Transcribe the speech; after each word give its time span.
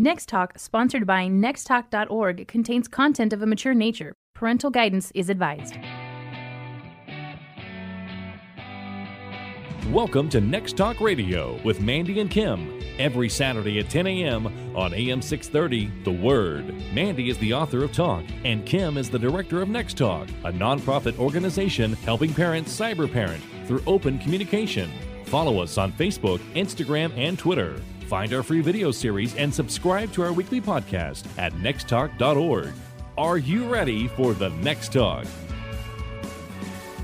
Next 0.00 0.28
Talk, 0.28 0.56
sponsored 0.56 1.08
by 1.08 1.26
nexttalk.org, 1.26 2.46
contains 2.46 2.86
content 2.86 3.32
of 3.32 3.42
a 3.42 3.46
mature 3.46 3.74
nature. 3.74 4.14
Parental 4.32 4.70
guidance 4.70 5.10
is 5.12 5.28
advised. 5.28 5.76
Welcome 9.90 10.28
to 10.28 10.40
Next 10.40 10.76
Talk 10.76 11.00
Radio 11.00 11.60
with 11.64 11.80
Mandy 11.80 12.20
and 12.20 12.30
Kim. 12.30 12.80
Every 13.00 13.28
Saturday 13.28 13.80
at 13.80 13.90
10 13.90 14.06
a.m. 14.06 14.46
on 14.76 14.94
AM 14.94 15.20
630, 15.20 16.04
The 16.04 16.12
Word. 16.12 16.72
Mandy 16.94 17.28
is 17.28 17.38
the 17.38 17.52
author 17.52 17.82
of 17.82 17.92
Talk, 17.92 18.22
and 18.44 18.64
Kim 18.64 18.98
is 18.98 19.10
the 19.10 19.18
director 19.18 19.60
of 19.60 19.68
Next 19.68 19.98
Talk, 19.98 20.28
a 20.44 20.52
nonprofit 20.52 21.18
organization 21.18 21.94
helping 22.04 22.32
parents 22.32 22.78
cyber 22.78 23.12
parent 23.12 23.42
through 23.66 23.82
open 23.84 24.20
communication. 24.20 24.92
Follow 25.24 25.60
us 25.60 25.76
on 25.76 25.90
Facebook, 25.90 26.38
Instagram, 26.54 27.12
and 27.16 27.36
Twitter. 27.36 27.80
Find 28.08 28.32
our 28.32 28.42
free 28.42 28.62
video 28.62 28.90
series 28.90 29.36
and 29.36 29.54
subscribe 29.54 30.10
to 30.14 30.22
our 30.22 30.32
weekly 30.32 30.62
podcast 30.62 31.26
at 31.36 31.52
nexttalk.org. 31.56 32.72
Are 33.18 33.36
you 33.36 33.66
ready 33.66 34.08
for 34.08 34.32
the 34.32 34.48
Next 34.48 34.94
Talk? 34.94 35.26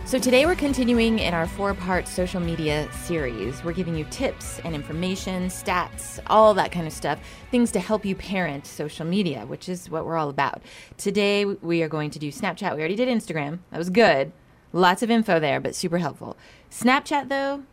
So, 0.07 0.19
today 0.19 0.47
we're 0.47 0.55
continuing 0.55 1.19
in 1.19 1.35
our 1.35 1.47
four 1.47 1.75
part 1.75 2.09
social 2.09 2.41
media 2.41 2.91
series. 2.91 3.63
We're 3.63 3.75
giving 3.75 3.95
you 3.95 4.07
tips 4.07 4.61
and 4.61 4.75
information, 4.75 5.49
stats, 5.49 6.21
all 6.29 6.55
that 6.55 6.73
kind 6.73 6.87
of 6.87 6.93
stuff, 6.95 7.19
things 7.51 7.71
to 7.73 7.81
help 7.81 8.07
you 8.07 8.15
parent 8.15 8.67
social 8.67 9.05
media, 9.05 9.45
which 9.45 9.69
is 9.69 9.91
what 9.91 10.07
we're 10.07 10.17
all 10.17 10.31
about. 10.31 10.63
Today 10.97 11.45
we 11.45 11.83
are 11.83 11.89
going 11.89 12.13
to 12.13 12.19
do 12.19 12.33
Snapchat. 12.33 12.75
We 12.75 12.79
already 12.79 12.97
did 12.97 13.11
Instagram, 13.11 13.59
that 13.73 13.79
was 13.79 13.91
good. 13.91 14.33
Lots 14.73 15.03
of 15.03 15.11
info 15.11 15.39
there, 15.39 15.61
but 15.61 15.75
super 15.75 15.99
helpful. 15.99 16.39
Snapchat, 16.71 17.29
though, 17.29 17.65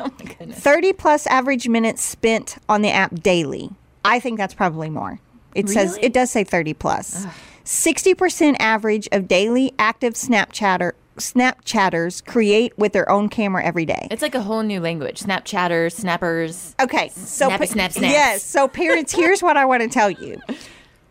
Oh 0.04 0.10
my 0.18 0.24
goodness. 0.24 0.58
30 0.58 0.92
plus 0.94 1.26
average 1.26 1.68
minutes 1.68 2.02
spent 2.02 2.56
on 2.68 2.82
the 2.82 2.90
app 2.90 3.14
daily. 3.22 3.70
I 4.04 4.18
think 4.20 4.38
that's 4.38 4.54
probably 4.54 4.88
more. 4.90 5.20
It 5.54 5.68
says 5.68 5.98
it 6.00 6.12
does 6.12 6.30
say 6.30 6.44
30 6.44 6.74
plus. 6.74 7.26
60% 7.64 8.56
average 8.58 9.08
of 9.12 9.28
daily 9.28 9.72
active 9.78 10.14
Snapchatter 10.14 10.92
Snapchatters 11.16 12.24
create 12.24 12.76
with 12.78 12.92
their 12.92 13.08
own 13.10 13.28
camera 13.28 13.62
every 13.62 13.84
day. 13.84 14.08
It's 14.10 14.22
like 14.22 14.34
a 14.34 14.40
whole 14.40 14.62
new 14.62 14.80
language. 14.80 15.20
Snapchatters, 15.20 15.92
snappers. 15.92 16.74
Okay, 16.80 17.10
so 17.10 17.46
Snappy 17.46 17.66
snap 17.66 17.92
snaps. 17.92 18.12
yes, 18.12 18.42
so 18.42 18.68
parents, 18.68 19.12
here's 19.16 19.42
what 19.42 19.56
I 19.56 19.64
want 19.66 19.82
to 19.82 19.88
tell 19.88 20.10
you. 20.10 20.40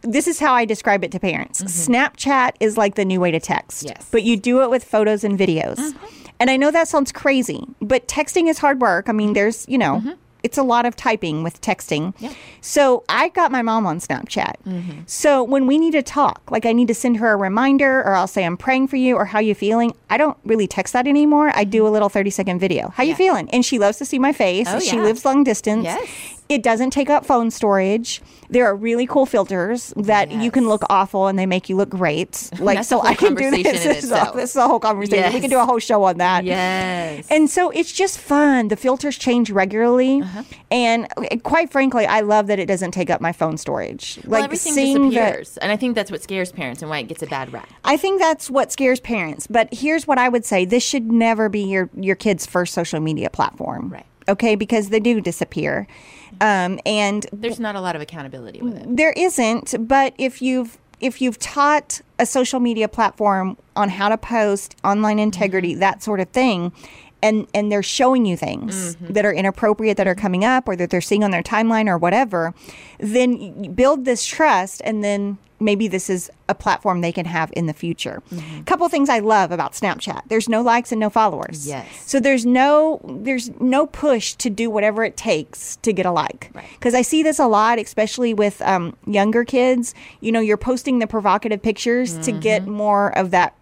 This 0.01 0.27
is 0.27 0.39
how 0.39 0.53
I 0.53 0.65
describe 0.65 1.03
it 1.03 1.11
to 1.11 1.19
parents. 1.19 1.61
Snapchat 1.61 2.53
is 2.59 2.77
like 2.77 2.95
the 2.95 3.05
new 3.05 3.19
way 3.19 3.31
to 3.31 3.39
text. 3.39 3.83
Mm-hmm. 3.85 3.95
Yes. 3.97 4.07
But 4.11 4.23
you 4.23 4.37
do 4.37 4.63
it 4.63 4.69
with 4.69 4.83
photos 4.83 5.23
and 5.23 5.37
videos. 5.37 5.93
And 6.39 6.49
I 6.49 6.57
know 6.57 6.71
that 6.71 6.87
sounds 6.87 7.11
crazy, 7.11 7.65
but 7.81 8.07
texting 8.07 8.49
is 8.49 8.59
hard 8.59 8.79
work. 8.81 9.09
I 9.09 9.11
mean, 9.11 9.33
there's, 9.33 9.67
you 9.67 9.77
know, 9.77 9.97
Mm-hmm. 9.99 10.11
it's 10.43 10.57
a 10.57 10.63
lot 10.63 10.85
of 10.85 10.95
typing 10.95 11.43
with 11.43 11.59
texting. 11.59 12.13
So 12.61 13.03
I 13.09 13.27
got 13.29 13.51
my 13.51 13.61
mom 13.61 13.85
on 13.85 13.99
Snapchat. 13.99 14.53
Mm-hmm. 14.65 15.01
So 15.05 15.43
when 15.43 15.67
we 15.67 15.77
need 15.77 15.91
to 15.91 16.01
talk, 16.01 16.41
like 16.49 16.65
I 16.65 16.71
need 16.71 16.87
to 16.87 16.93
send 16.95 17.17
her 17.17 17.33
a 17.33 17.35
reminder 17.35 17.99
or 17.99 18.13
I'll 18.13 18.27
say 18.27 18.45
I'm 18.45 18.55
praying 18.55 18.87
for 18.87 18.95
you 18.95 19.15
or 19.17 19.25
how 19.25 19.39
you 19.39 19.53
feeling, 19.53 19.93
I 20.09 20.15
don't 20.17 20.37
really 20.45 20.65
text 20.67 20.93
that 20.93 21.07
anymore. 21.07 21.51
I 21.53 21.65
do 21.65 21.85
a 21.85 21.89
little 21.89 22.07
30 22.07 22.29
second 22.29 22.59
video. 22.59 22.87
How 22.89 23.03
you 23.03 23.15
feeling? 23.15 23.49
And 23.49 23.65
she 23.65 23.77
loves 23.79 23.97
to 23.97 24.05
see 24.05 24.17
my 24.19 24.31
face. 24.31 24.67
Oh, 24.69 24.79
she 24.79 24.95
yeah. 24.95 25.03
lives 25.03 25.25
long 25.25 25.43
distance. 25.43 25.83
Yes. 25.83 26.07
It 26.47 26.63
doesn't 26.63 26.91
take 26.91 27.09
up 27.09 27.25
phone 27.25 27.51
storage. 27.51 28.21
There 28.49 28.65
are 28.65 28.75
really 28.75 29.05
cool 29.05 29.25
filters 29.25 29.93
that 29.95 30.31
you 30.31 30.49
can 30.51 30.67
look 30.67 30.83
awful 30.89 31.27
and 31.27 31.37
they 31.37 31.45
make 31.45 31.69
you 31.69 31.75
look 31.75 31.89
great. 31.89 32.49
Like 32.59 32.83
so 32.83 33.01
I 33.01 33.15
can 33.15 33.35
do 33.35 33.49
this. 33.51 33.63
This 33.83 34.03
is, 34.03 34.11
a, 34.11 34.31
this 34.35 34.49
is 34.51 34.55
a 34.55 34.67
whole 34.67 34.79
conversation. 34.79 35.33
We 35.33 35.39
can 35.39 35.49
do 35.49 35.59
a 35.59 35.65
whole 35.65 35.79
show 35.79 36.03
on 36.03 36.17
that. 36.17 36.43
Yes. 36.43 37.25
And 37.29 37.49
so 37.49 37.69
it's 37.69 37.91
just 37.91 38.19
fun. 38.19 38.67
The 38.67 38.75
filters 38.75 39.17
change 39.17 39.49
regularly. 39.49 40.21
Uh-huh. 40.21 40.43
And 40.69 41.07
uh, 41.17 41.37
quite 41.43 41.71
frankly, 41.71 42.05
I 42.05 42.19
love 42.21 42.47
that 42.47 42.59
it 42.59 42.65
doesn't 42.65 42.91
take 42.91 43.09
up 43.09 43.21
my 43.21 43.31
phone 43.31 43.57
storage. 43.57 44.19
well, 44.25 44.41
like 44.41 44.45
everything 44.45 44.73
seeing 44.73 45.09
that 45.11 45.31
disappears. 45.31 45.57
and 45.57 45.71
I 45.71 45.77
think 45.77 45.95
that's 45.95 46.11
what 46.11 46.21
scares 46.21 46.51
parents 46.51 46.81
and 46.81 46.89
why 46.89 46.99
it 46.99 47.07
gets 47.07 47.23
a 47.23 47.27
bad 47.27 47.51
rap. 47.53 47.69
I 47.85 47.97
think 47.97 48.19
that's 48.19 48.49
what 48.49 48.71
scares 48.71 48.99
parents. 48.99 49.47
But 49.47 49.73
here's 49.73 50.05
what 50.05 50.17
I 50.17 50.27
would 50.29 50.43
say: 50.45 50.65
this 50.65 50.83
should 50.83 51.11
never 51.11 51.49
be 51.49 51.61
your 51.61 51.89
your 51.95 52.15
kid's 52.15 52.45
first 52.45 52.73
social 52.73 52.99
media 52.99 53.29
platform, 53.29 53.89
Right. 53.89 54.05
Okay, 54.29 54.55
because 54.55 54.89
they 54.89 54.99
do 54.99 55.19
disappear, 55.21 55.87
um, 56.39 56.79
and 56.85 57.25
There's 57.33 57.59
not 57.59 57.75
a 57.75 57.81
lot 57.81 57.95
of 57.95 58.01
accountability 58.01 58.61
with 58.61 58.77
it. 58.77 58.95
there 58.95 59.11
isn't. 59.13 59.87
But 59.87 60.13
if 60.17 60.41
you've 60.41 60.77
if 61.01 61.21
you've 61.21 61.39
taught 61.39 62.01
a 62.19 62.25
social 62.25 62.59
media 62.59 62.87
platform 62.87 63.57
on 63.75 63.87
how 63.89 64.09
to 64.09 64.17
post, 64.17 64.75
online 64.83 65.17
integrity, 65.17 65.73
that 65.75 66.03
sort 66.03 66.19
of 66.19 66.29
thing. 66.29 66.71
And, 67.21 67.47
and 67.53 67.69
they're 67.69 67.83
showing 67.83 68.25
you 68.25 68.37
things 68.37 68.95
that 69.01 69.25
are 69.25 69.33
inappropriate 69.33 69.97
that 69.97 70.07
are 70.07 70.15
coming 70.15 70.45
up 70.45 70.69
or 70.69 70.77
that 70.77 70.89
they're 70.89 71.01
seeing 71.01 71.21
on 71.21 71.31
their 71.31 71.43
timeline 71.43 71.89
or 71.89 71.97
whatever, 71.97 72.53
then 72.97 73.33
you 73.61 73.69
build 73.69 74.05
this 74.05 74.25
trust 74.25 74.81
and 74.85 75.03
then 75.03 75.37
maybe 75.59 75.87
this 75.87 76.09
is 76.09 76.31
a 76.47 76.55
platform 76.55 77.01
they 77.01 77.11
can 77.11 77.25
have 77.25 77.51
in 77.55 77.65
the 77.65 77.73
future. 77.73 78.21
A 78.59 78.63
couple 78.63 78.87
things 78.89 79.09
I 79.09 79.19
love 79.19 79.51
about 79.51 79.73
Snapchat. 79.73 80.21
There's 80.27 80.47
no 80.49 80.61
likes 80.61 80.91
and 80.91 80.99
no 80.99 81.09
followers. 81.09 81.67
Yes. 81.67 81.87
So 82.05 82.19
there's 82.19 82.45
no 82.45 83.01
there's 83.03 83.49
no 83.59 83.85
push 83.87 84.33
to 84.35 84.49
do 84.49 84.69
whatever 84.69 85.03
it 85.03 85.17
takes 85.17 85.75
to 85.77 85.93
get 85.93 86.05
a 86.05 86.11
like. 86.11 86.49
Right. 86.53 86.65
Because 86.73 86.93
I 86.93 87.01
see 87.01 87.23
this 87.23 87.39
a 87.39 87.47
lot, 87.47 87.79
especially 87.79 88.33
with 88.33 88.61
um, 88.61 88.95
younger 89.05 89.43
kids. 89.45 89.93
You 90.21 90.31
know, 90.31 90.39
you're 90.39 90.57
posting 90.57 90.99
the 90.99 91.07
provocative 91.07 91.61
pictures 91.61 92.17
to 92.19 92.31
get 92.31 92.67
more 92.67 93.17
of 93.17 93.31
that 93.31 93.55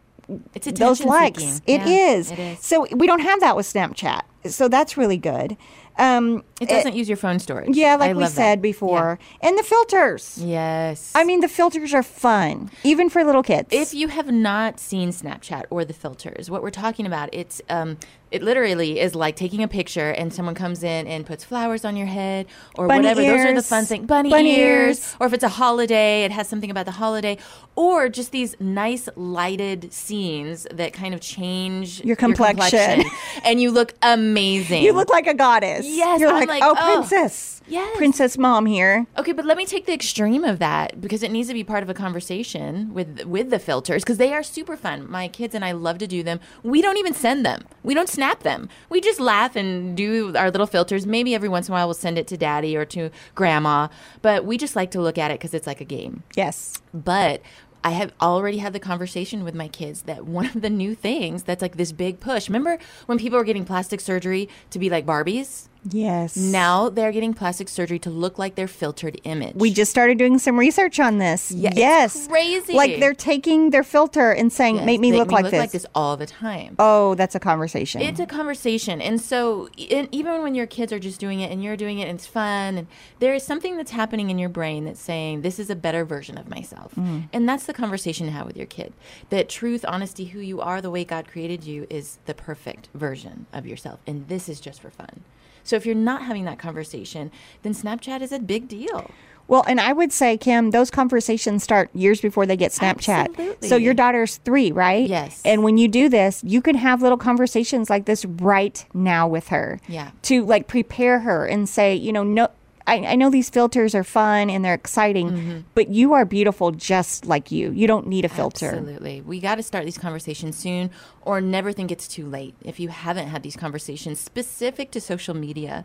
It's 0.54 0.68
those 0.80 1.04
likes. 1.04 1.62
It 1.66 1.82
Yeah, 1.82 2.14
is. 2.16 2.32
It 2.32 2.40
is. 2.40 2.60
So 2.60 2.86
we 2.96 3.08
don't 3.08 3.22
have 3.22 3.40
that 3.40 3.56
with 3.56 3.66
Snapchat. 3.66 4.22
So 4.46 4.68
that's 4.68 4.98
really 4.98 5.18
good. 5.18 5.58
Um, 5.98 6.44
It 6.62 6.70
doesn't 6.70 6.96
use 6.96 7.08
your 7.10 7.18
phone 7.18 7.40
storage. 7.40 7.76
yeah, 7.76 7.96
like 7.96 8.12
I 8.12 8.14
we 8.14 8.22
love 8.22 8.36
that. 8.36 8.42
said 8.42 8.62
before, 8.62 9.18
and 9.42 9.58
the 9.58 9.64
filters. 9.64 10.38
Yes. 10.44 11.12
I 11.16 11.24
mean, 11.24 11.42
the 11.42 11.48
filters 11.48 11.94
are 11.94 12.04
fun, 12.04 12.70
even 12.84 13.10
for 13.10 13.24
little 13.24 13.44
kids. 13.44 13.70
if 13.72 13.94
you 13.94 14.08
have 14.10 14.32
not 14.32 14.80
seen 14.80 15.10
Snapchat 15.10 15.64
or 15.70 15.84
the 15.86 15.94
filters, 15.94 16.50
what 16.52 16.62
we're 16.62 16.70
talking 16.72 17.06
about, 17.06 17.30
it's 17.34 17.62
um, 17.70 17.98
it 18.32 18.44
literally 18.44 19.00
is 19.00 19.16
like 19.16 19.36
taking 19.36 19.64
a 19.64 19.68
picture 19.68 20.10
and 20.10 20.34
someone 20.34 20.54
comes 20.56 20.84
in 20.84 21.08
and 21.08 21.26
puts 21.26 21.44
flowers 21.44 21.86
on 21.86 21.96
your 21.96 22.08
head 22.08 22.46
or 22.76 22.88
Bunny 22.88 23.08
whatever. 23.08 23.22
Those 23.22 23.46
are 23.46 23.54
the 23.56 23.64
fun 23.64 23.86
things. 23.86 24.06
Bunny, 24.06 24.30
Bunny 24.30 24.60
ears. 24.60 25.00
ears. 25.00 25.16
Or 25.20 25.28
if 25.28 25.34
it's 25.34 25.44
a 25.44 25.50
holiday, 25.50 26.24
it 26.24 26.32
has 26.32 26.48
something 26.48 26.70
about 26.70 26.86
the 26.86 26.92
holiday. 26.92 27.38
Or 27.76 28.10
just 28.10 28.32
these 28.32 28.56
nice 28.60 29.08
lighted 29.16 29.94
scenes 29.94 30.68
that 30.74 30.94
kind 30.94 31.14
of 31.14 31.22
change 31.22 32.04
Your 32.04 32.16
complexion. 32.16 33.04
and 33.44 33.62
you 33.62 33.72
look 33.72 33.94
amazing. 34.02 34.84
You 34.84 34.94
look 34.94 35.10
like 35.10 35.28
a 35.28 35.34
goddess. 35.34 35.86
Yes, 35.86 36.20
You're 36.20 36.30
I'm 36.30 36.36
like, 36.36 36.50
like, 36.50 36.64
oh, 36.64 36.76
oh, 36.78 36.96
princess. 37.08 37.57
Yes. 37.68 37.98
Princess 37.98 38.38
mom 38.38 38.66
here. 38.66 39.08
Okay, 39.18 39.32
but 39.32 39.46
let 39.46 39.58
me 39.58 39.66
take 39.66 39.86
the 39.86 39.94
extreme 39.94 40.44
of 40.44 40.60
that 40.60 41.00
because 41.02 41.24
it 41.24 41.32
needs 41.32 41.48
to 41.48 41.54
be 41.54 41.64
part 41.64 41.84
of 41.84 41.90
a 41.90 41.94
conversation 41.94 42.94
with 42.94 43.26
with 43.26 43.50
the 43.50 43.60
filters 43.60 44.04
because 44.04 44.18
they 44.18 44.34
are 44.34 44.44
super 44.44 44.78
fun. 44.78 45.10
My 45.10 45.28
kids 45.28 45.56
and 45.56 45.64
I 45.64 45.72
love 45.72 45.98
to 46.00 46.08
do 46.08 46.24
them. 46.24 46.40
We 46.64 46.82
don't 46.82 46.98
even 46.98 47.14
send 47.14 47.46
them. 47.46 47.64
We 47.84 47.94
don't 47.94 48.10
snap 48.10 48.44
them. 48.44 48.70
We 48.90 49.02
just 49.02 49.20
laugh 49.20 49.56
and 49.56 49.96
do 49.96 50.36
our 50.36 50.52
little 50.52 50.68
filters. 50.68 51.06
Maybe 51.06 51.36
every 51.36 51.50
once 51.50 51.68
in 51.68 51.74
a 51.74 51.76
while 51.76 51.88
we'll 51.88 51.94
send 51.94 52.18
it 52.18 52.28
to 52.28 52.38
daddy 52.38 52.76
or 52.76 52.86
to 52.86 53.10
grandma, 53.36 53.88
but 54.22 54.46
we 54.46 54.58
just 54.58 54.76
like 54.76 54.92
to 54.92 55.02
look 55.02 55.18
at 55.18 55.32
it 55.32 55.40
because 55.40 55.54
it's 55.54 55.68
like 55.68 55.82
a 55.82 55.86
game. 55.86 56.24
Yes. 56.36 56.82
But 56.94 57.42
I 57.84 57.92
have 57.92 58.12
already 58.22 58.58
had 58.58 58.74
the 58.74 58.80
conversation 58.80 59.44
with 59.44 59.56
my 59.56 59.68
kids 59.68 60.02
that 60.04 60.26
one 60.26 60.46
of 60.48 60.62
the 60.62 60.70
new 60.70 60.96
things 60.96 61.44
that's 61.44 61.62
like 61.62 61.78
this 61.78 61.92
big 61.92 62.20
push. 62.20 62.50
Remember 62.50 62.80
when 63.06 63.18
people 63.18 63.38
were 63.38 63.46
getting 63.46 63.66
plastic 63.66 64.02
surgery 64.02 64.50
to 64.72 64.80
be 64.80 64.90
like 64.90 65.06
Barbies? 65.06 65.70
Yes. 65.90 66.36
Now 66.36 66.90
they're 66.90 67.12
getting 67.12 67.34
plastic 67.34 67.70
surgery 67.70 68.00
to 68.00 68.10
look 68.10 68.38
like 68.38 68.56
their 68.56 68.68
filtered 68.68 69.20
image. 69.24 69.56
We 69.56 69.72
just 69.74 69.92
started 69.92 70.18
doing 70.18 70.40
some 70.40 70.58
research 70.58 71.00
on 71.00 71.18
this. 71.18 71.52
Yeah, 71.52 71.72
yes. 71.76 72.28
crazy. 72.28 72.74
Like 72.74 73.00
they're 73.00 73.14
taking 73.14 73.70
their 73.70 73.84
filter 73.84 74.32
and 74.32 74.52
saying, 74.52 74.78
Yes, 74.78 74.86
make 74.86 75.00
me 75.00 75.14
look, 75.14 75.32
like, 75.32 75.46
this. 75.46 75.54
like 75.54 75.72
this 75.72 75.86
all 75.96 76.18
the 76.18 76.26
time. 76.26 76.76
Oh, 76.80 77.16
that's 77.16 77.36
a 77.36 77.40
conversation. 77.40 78.02
It's 78.02 78.20
a 78.20 78.26
conversation, 78.26 79.02
and 79.02 79.20
so 79.22 79.70
and 79.92 80.08
even 80.12 80.44
when 80.44 80.56
your 80.56 80.68
kids 80.68 80.92
are 80.92 81.00
just 81.00 81.20
doing 81.20 81.40
it 81.40 81.52
and 81.52 81.64
you're 81.64 81.78
doing 81.78 82.00
it 82.00 82.08
and 82.08 82.18
it's 82.18 82.28
fun, 82.28 82.78
and 82.78 82.88
there 83.20 83.34
is 83.34 83.44
something 83.44 83.78
that's 83.78 83.92
happening 83.92 84.30
in 84.30 84.38
your 84.40 84.50
brain 84.50 84.86
that's 84.86 85.00
saying 85.02 85.42
this 85.42 85.60
is 85.60 85.70
a 85.70 85.76
better 85.76 86.04
version 86.06 86.38
of 86.38 86.48
myself, 86.50 86.94
Mm. 86.96 87.30
and 87.34 87.48
that's 87.48 87.66
the 87.66 87.74
conversation 87.74 88.26
to 88.28 88.32
have 88.32 88.46
with 88.46 88.58
your 88.58 88.66
kid. 88.66 88.94
That 89.30 89.50
truth, 89.50 89.86
honesty, 89.88 90.26
who 90.26 90.40
you 90.40 90.62
are, 90.62 90.82
the 90.82 90.90
way 90.92 91.04
God 91.06 91.28
created 91.28 91.64
you, 91.64 91.88
is 91.90 92.18
the 92.26 92.34
perfect 92.34 92.90
version 92.94 93.46
of 93.54 93.66
yourself, 93.66 94.00
and 94.08 94.28
this 94.28 94.50
is 94.50 94.60
just 94.60 94.82
for 94.82 94.90
fun. 94.90 95.22
So 95.68 95.76
if 95.76 95.86
you're 95.86 95.96
not 95.96 96.24
having 96.24 96.46
that 96.46 96.58
conversation, 96.58 97.30
then 97.62 97.74
Snapchat 97.74 98.22
is 98.22 98.32
a 98.32 98.40
big 98.40 98.70
deal. 98.70 99.12
Well, 99.50 99.64
and 99.68 99.80
I 99.80 99.94
would 99.94 100.12
say, 100.12 100.38
Kim, 100.38 100.72
those 100.72 100.90
conversations 100.90 101.64
start 101.64 101.90
years 101.94 102.22
before 102.22 102.46
they 102.46 102.58
get 102.58 102.72
Snapchat. 102.72 103.30
Absolutely. 103.30 103.68
So 103.68 103.76
your 103.76 103.94
daughter's 103.94 104.38
three, 104.38 104.72
right? 104.72 105.08
Yes. 105.08 105.42
And 105.46 105.64
when 105.64 105.78
you 105.78 105.88
do 105.88 106.10
this, 106.10 106.42
you 106.44 106.62
can 106.62 106.76
have 106.76 107.02
little 107.02 107.18
conversations 107.18 107.90
like 107.90 108.06
this 108.06 108.26
right 108.26 108.86
now 108.94 109.28
with 109.28 109.50
her. 109.50 109.80
Yeah. 109.88 110.12
To 110.24 110.46
like 110.46 110.68
prepare 110.68 111.20
her 111.20 111.46
and 111.46 111.68
say, 111.68 111.96
you 111.96 112.12
know, 112.12 112.24
no. 112.24 112.50
I, 112.88 112.96
I 113.06 113.16
know 113.16 113.30
these 113.30 113.50
filters 113.50 113.94
are 113.94 114.04
fun 114.04 114.50
and 114.50 114.64
they're 114.64 114.74
exciting, 114.74 115.30
Mm-hmm. 115.30 115.60
but 115.76 115.90
you 115.90 116.14
are 116.14 116.24
beautiful 116.26 116.72
just 116.72 117.26
like 117.26 117.52
you. 117.52 117.72
You 117.72 117.86
don't 117.86 118.08
need 118.08 118.24
a 118.26 118.30
filter. 118.30 118.68
Absolutely. 118.68 119.22
We 119.22 119.40
got 119.42 119.56
to 119.56 119.64
start 119.64 119.86
these 119.86 119.98
conversations 119.98 120.58
soon 120.58 120.90
or 121.22 121.42
never 121.42 121.74
think 121.74 121.92
it's 121.92 122.08
too 122.08 122.26
late. 122.26 122.56
If 122.64 122.80
you 122.80 122.88
haven't 122.90 123.28
had 123.28 123.44
these 123.44 123.58
conversations 123.58 124.20
specific 124.22 124.92
to 124.92 125.02
social 125.02 125.36
media, 125.36 125.84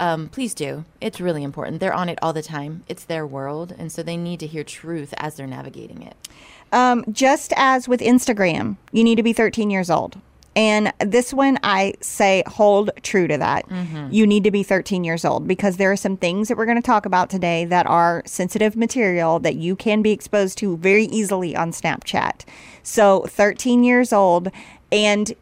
um, 0.00 0.28
please 0.30 0.54
do. 0.54 0.84
It's 1.00 1.20
really 1.20 1.42
important. 1.42 1.80
They're 1.80 1.92
on 1.92 2.08
it 2.08 2.18
all 2.22 2.32
the 2.32 2.42
time, 2.42 2.82
it's 2.88 3.04
their 3.04 3.26
world. 3.26 3.74
And 3.78 3.92
so 3.92 4.02
they 4.02 4.16
need 4.16 4.40
to 4.40 4.46
hear 4.46 4.64
truth 4.64 5.12
as 5.18 5.34
they're 5.36 5.46
navigating 5.46 6.02
it. 6.02 6.16
Um, 6.72 7.04
just 7.12 7.52
as 7.56 7.88
with 7.88 8.00
Instagram, 8.00 8.76
you 8.92 9.04
need 9.04 9.16
to 9.16 9.22
be 9.22 9.32
13 9.34 9.70
years 9.70 9.90
old. 9.90 10.18
And 10.58 10.92
this 10.98 11.32
one, 11.32 11.56
I 11.62 11.94
say 12.00 12.42
hold 12.48 12.90
true 13.04 13.28
to 13.28 13.38
that. 13.38 13.68
Mm-hmm. 13.68 14.08
You 14.10 14.26
need 14.26 14.42
to 14.42 14.50
be 14.50 14.64
13 14.64 15.04
years 15.04 15.24
old 15.24 15.46
because 15.46 15.76
there 15.76 15.92
are 15.92 15.96
some 15.96 16.16
things 16.16 16.48
that 16.48 16.56
we're 16.56 16.66
going 16.66 16.82
to 16.82 16.82
talk 16.82 17.06
about 17.06 17.30
today 17.30 17.64
that 17.66 17.86
are 17.86 18.24
sensitive 18.26 18.74
material 18.74 19.38
that 19.38 19.54
you 19.54 19.76
can 19.76 20.02
be 20.02 20.10
exposed 20.10 20.58
to 20.58 20.76
very 20.78 21.04
easily 21.04 21.54
on 21.54 21.70
Snapchat. 21.70 22.44
So, 22.82 23.20
13 23.28 23.84
years 23.84 24.12
old, 24.12 24.50
and 24.90 25.32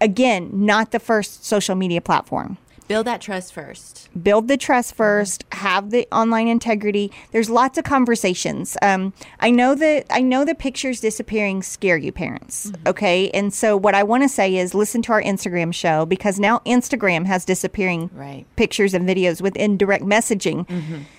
again, 0.00 0.50
not 0.52 0.90
the 0.90 0.98
first 0.98 1.44
social 1.44 1.76
media 1.76 2.00
platform 2.00 2.58
Build 2.88 3.06
that 3.06 3.20
trust 3.20 3.52
first. 3.52 4.08
build 4.22 4.48
the 4.48 4.56
trust 4.56 4.94
first. 4.94 5.44
Have 5.52 5.90
the 5.90 6.08
online 6.10 6.48
integrity. 6.48 7.12
There's 7.32 7.50
lots 7.50 7.76
of 7.78 7.84
conversations. 7.84 8.76
Um, 8.82 9.12
i 9.40 9.50
know 9.50 9.74
that 9.74 10.06
i 10.10 10.20
know 10.20 10.44
the 10.44 10.54
pictures 10.54 11.00
disappearing 11.00 11.62
scare 11.62 11.96
you 11.98 12.10
parents 12.12 12.72
okay? 12.86 13.30
And 13.30 13.52
so 13.52 13.76
what 13.76 13.94
i 13.94 14.02
want 14.02 14.22
to 14.24 14.28
say 14.28 14.56
is 14.56 14.74
listen 14.74 15.02
to 15.02 15.12
our 15.12 15.22
instagram 15.22 15.72
show 15.74 16.06
because 16.06 16.40
now 16.40 16.60
instagram 16.60 17.26
has 17.26 17.44
disappearing 17.44 18.10
Right. 18.14 18.46
pictures 18.56 18.94
and 18.94 19.06
videos 19.08 19.40
within 19.42 19.76
direct 19.76 20.04
messaging. 20.04 20.66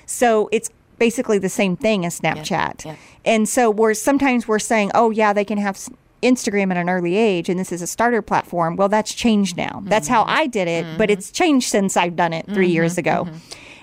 So 0.06 0.50
it's 0.51 0.69
basically 0.98 1.38
the 1.38 1.50
same 1.50 1.77
thing 1.77 2.06
as 2.06 2.19
snapchat. 2.19 2.83
Yeah. 2.86 2.95
and 3.25 3.48
so 3.48 3.69
we're 3.69 3.94
sometimes 3.94 4.48
we're 4.48 4.60
saying 4.60 4.92
oh 4.95 5.12
yeah 5.12 5.31
they 5.33 5.45
can 5.45 5.57
have 5.60 5.77
Instagram 6.21 6.71
at 6.71 6.77
an 6.77 6.89
early 6.89 7.16
age 7.16 7.50
and 7.50 7.60
this 7.60 7.71
is 7.71 7.81
a 7.81 7.88
starter 7.88 8.21
platform. 8.21 8.75
Well, 8.75 8.89
that's 8.89 9.13
changed 9.13 9.57
now. 9.57 9.81
That's 9.86 10.07
how 10.07 10.24
mm-hmm. 10.24 10.39
I 10.39 10.48
did 10.48 10.68
it, 10.68 10.98
but 10.98 11.10
mm-hmm. 11.10 11.19
it's 11.19 11.31
changed 11.31 11.69
since 11.69 11.98
I've 11.98 12.16
done 12.16 12.33
it 12.33 12.45
3 12.45 12.56
mm-hmm. 12.56 12.74
years 12.74 12.98
ago. 12.98 13.27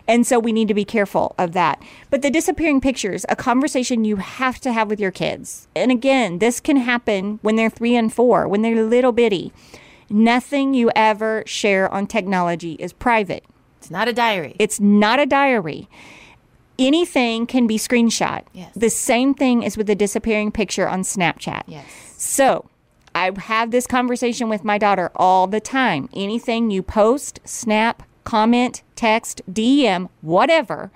And 0.08 0.26
so 0.26 0.38
we 0.38 0.52
need 0.52 0.68
to 0.68 0.74
be 0.74 0.84
careful 0.84 1.34
of 1.38 1.52
that. 1.52 1.82
But 2.10 2.22
the 2.22 2.30
disappearing 2.30 2.80
pictures, 2.80 3.26
a 3.28 3.36
conversation 3.36 4.04
you 4.04 4.16
have 4.16 4.60
to 4.60 4.72
have 4.72 4.88
with 4.88 5.00
your 5.00 5.10
kids. 5.10 5.66
And 5.74 5.90
again, 5.90 6.38
this 6.38 6.60
can 6.60 6.76
happen 6.76 7.38
when 7.42 7.56
they're 7.56 7.70
three 7.70 7.96
and 7.96 8.12
four, 8.12 8.46
when 8.46 8.62
they're 8.62 8.84
little 8.84 9.12
bitty. 9.12 9.52
Nothing 10.08 10.74
you 10.74 10.90
ever 10.94 11.42
share 11.46 11.92
on 11.92 12.06
technology 12.06 12.74
is 12.74 12.92
private. 12.92 13.44
It's 13.78 13.90
not 13.90 14.06
a 14.06 14.12
diary. 14.12 14.54
It's 14.58 14.78
not 14.78 15.18
a 15.18 15.26
diary. 15.26 15.88
Anything 16.78 17.46
can 17.46 17.66
be 17.66 17.78
screenshot. 17.78 18.44
Yes. 18.52 18.70
The 18.76 18.90
same 18.90 19.34
thing 19.34 19.62
is 19.62 19.76
with 19.76 19.86
the 19.86 19.94
disappearing 19.94 20.52
picture 20.52 20.88
on 20.88 21.02
Snapchat. 21.02 21.62
yes. 21.66 22.05
So 22.16 22.68
I 23.14 23.30
have 23.38 23.70
this 23.70 23.86
conversation 23.86 24.48
with 24.48 24.64
my 24.64 24.78
daughter 24.78 25.10
all 25.14 25.46
the 25.46 25.60
time. 25.60 26.08
Anything 26.14 26.70
you 26.70 26.82
post, 26.82 27.40
snap, 27.44 28.02
comment, 28.24 28.82
text, 28.94 29.42
DM, 29.50 30.08
whatever, 30.20 30.90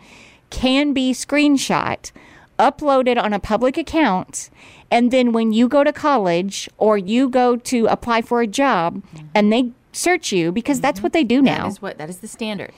can 0.50 0.92
be 0.92 1.12
screenshot, 1.12 2.10
uploaded 2.58 3.22
on 3.22 3.32
a 3.32 3.38
public 3.38 3.76
account. 3.78 4.50
And 4.90 5.10
then 5.10 5.32
when 5.32 5.52
you 5.52 5.68
go 5.68 5.84
to 5.84 5.92
college 5.92 6.68
or 6.76 6.98
you 6.98 7.28
go 7.28 7.56
to 7.56 7.86
apply 7.86 8.22
for 8.22 8.40
a 8.40 8.46
job 8.46 8.96
mm-hmm. 8.96 9.26
and 9.34 9.52
they 9.52 9.72
search 9.92 10.32
you, 10.32 10.52
because 10.52 10.80
that's 10.80 10.98
mm-hmm. 10.98 11.04
what 11.04 11.12
they 11.12 11.24
do 11.24 11.42
That 11.42 11.58
now, 11.58 11.68
is 11.68 11.80
what 11.80 11.98
that 11.98 12.10
is 12.10 12.18
the 12.18 12.28
standard. 12.28 12.72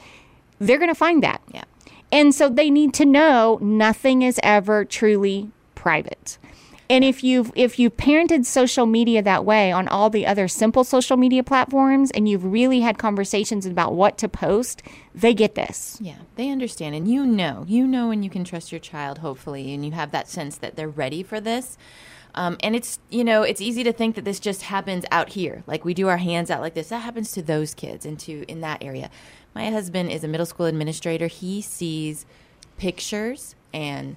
they're 0.59 0.79
going 0.79 0.89
to 0.89 0.95
find 0.95 1.23
that. 1.23 1.41
Yeah. 1.53 1.65
And 2.13 2.35
so 2.35 2.49
they 2.49 2.71
need 2.71 2.93
to 2.95 3.07
know 3.07 3.59
nothing 3.63 4.23
is 4.23 4.39
ever 4.43 4.85
truly 4.85 5.51
private. 5.75 6.39
And 6.93 7.05
if 7.05 7.25
you've 7.25 7.51
if 7.55 7.79
you've 7.79 7.97
parented 7.97 8.45
social 8.45 8.85
media 8.85 9.23
that 9.23 9.47
way 9.47 9.73
on 9.73 9.89
all 9.89 10.11
the 10.11 10.27
other 10.27 10.47
simple 10.47 10.85
social 10.85 11.17
media 11.17 11.43
platforms 11.43 12.11
and 12.11 12.29
you've 12.29 12.45
really 12.45 12.81
had 12.81 12.99
conversations 12.99 13.65
about 13.65 13.95
what 13.95 14.19
to 14.19 14.29
post, 14.29 14.83
they 15.15 15.33
get 15.33 15.55
this. 15.55 15.97
Yeah, 16.03 16.19
they 16.37 16.51
understand. 16.51 16.95
And 16.95 17.09
you 17.09 17.25
know, 17.25 17.65
you 17.67 17.87
know 17.87 18.09
when 18.09 18.23
you 18.23 18.29
can 18.29 18.45
trust 18.45 18.73
your 18.73 18.79
child, 18.79 19.19
hopefully, 19.19 19.73
and 19.73 19.87
you 19.87 19.93
have 19.93 20.11
that 20.11 20.29
sense 20.29 20.59
that 20.59 20.77
they're 20.77 20.87
ready 20.87 21.23
for 21.23 21.41
this. 21.41 21.79
Um, 22.35 22.59
and 22.61 22.77
it's, 22.77 22.99
you 23.09 23.25
know, 23.25 23.41
it's 23.41 23.63
easy 23.63 23.83
to 23.85 23.93
think 23.95 24.15
that 24.17 24.27
this 24.27 24.39
just 24.39 24.65
happens 24.65 25.07
out 25.11 25.31
here. 25.31 25.65
Like 25.67 25.87
we 25.87 25.95
do 25.95 26.09
our 26.09 26.19
hands 26.19 26.51
out 26.51 26.61
like 26.61 26.75
this. 26.75 26.91
That 26.91 26.99
happens 26.99 27.33
to 27.33 27.43
those 27.43 27.73
kids 27.73 28.05
and 28.05 28.21
to 28.21 28.45
in 28.49 28.61
that 28.61 28.83
area. 28.83 29.09
My 29.55 29.71
husband 29.71 30.13
is 30.13 30.25
a 30.25 30.29
middle 30.29 30.45
school 30.45 30.67
administrator. 30.67 31.29
He 31.29 31.63
sees 31.63 32.27
pictures 32.77 33.55
and 33.73 34.17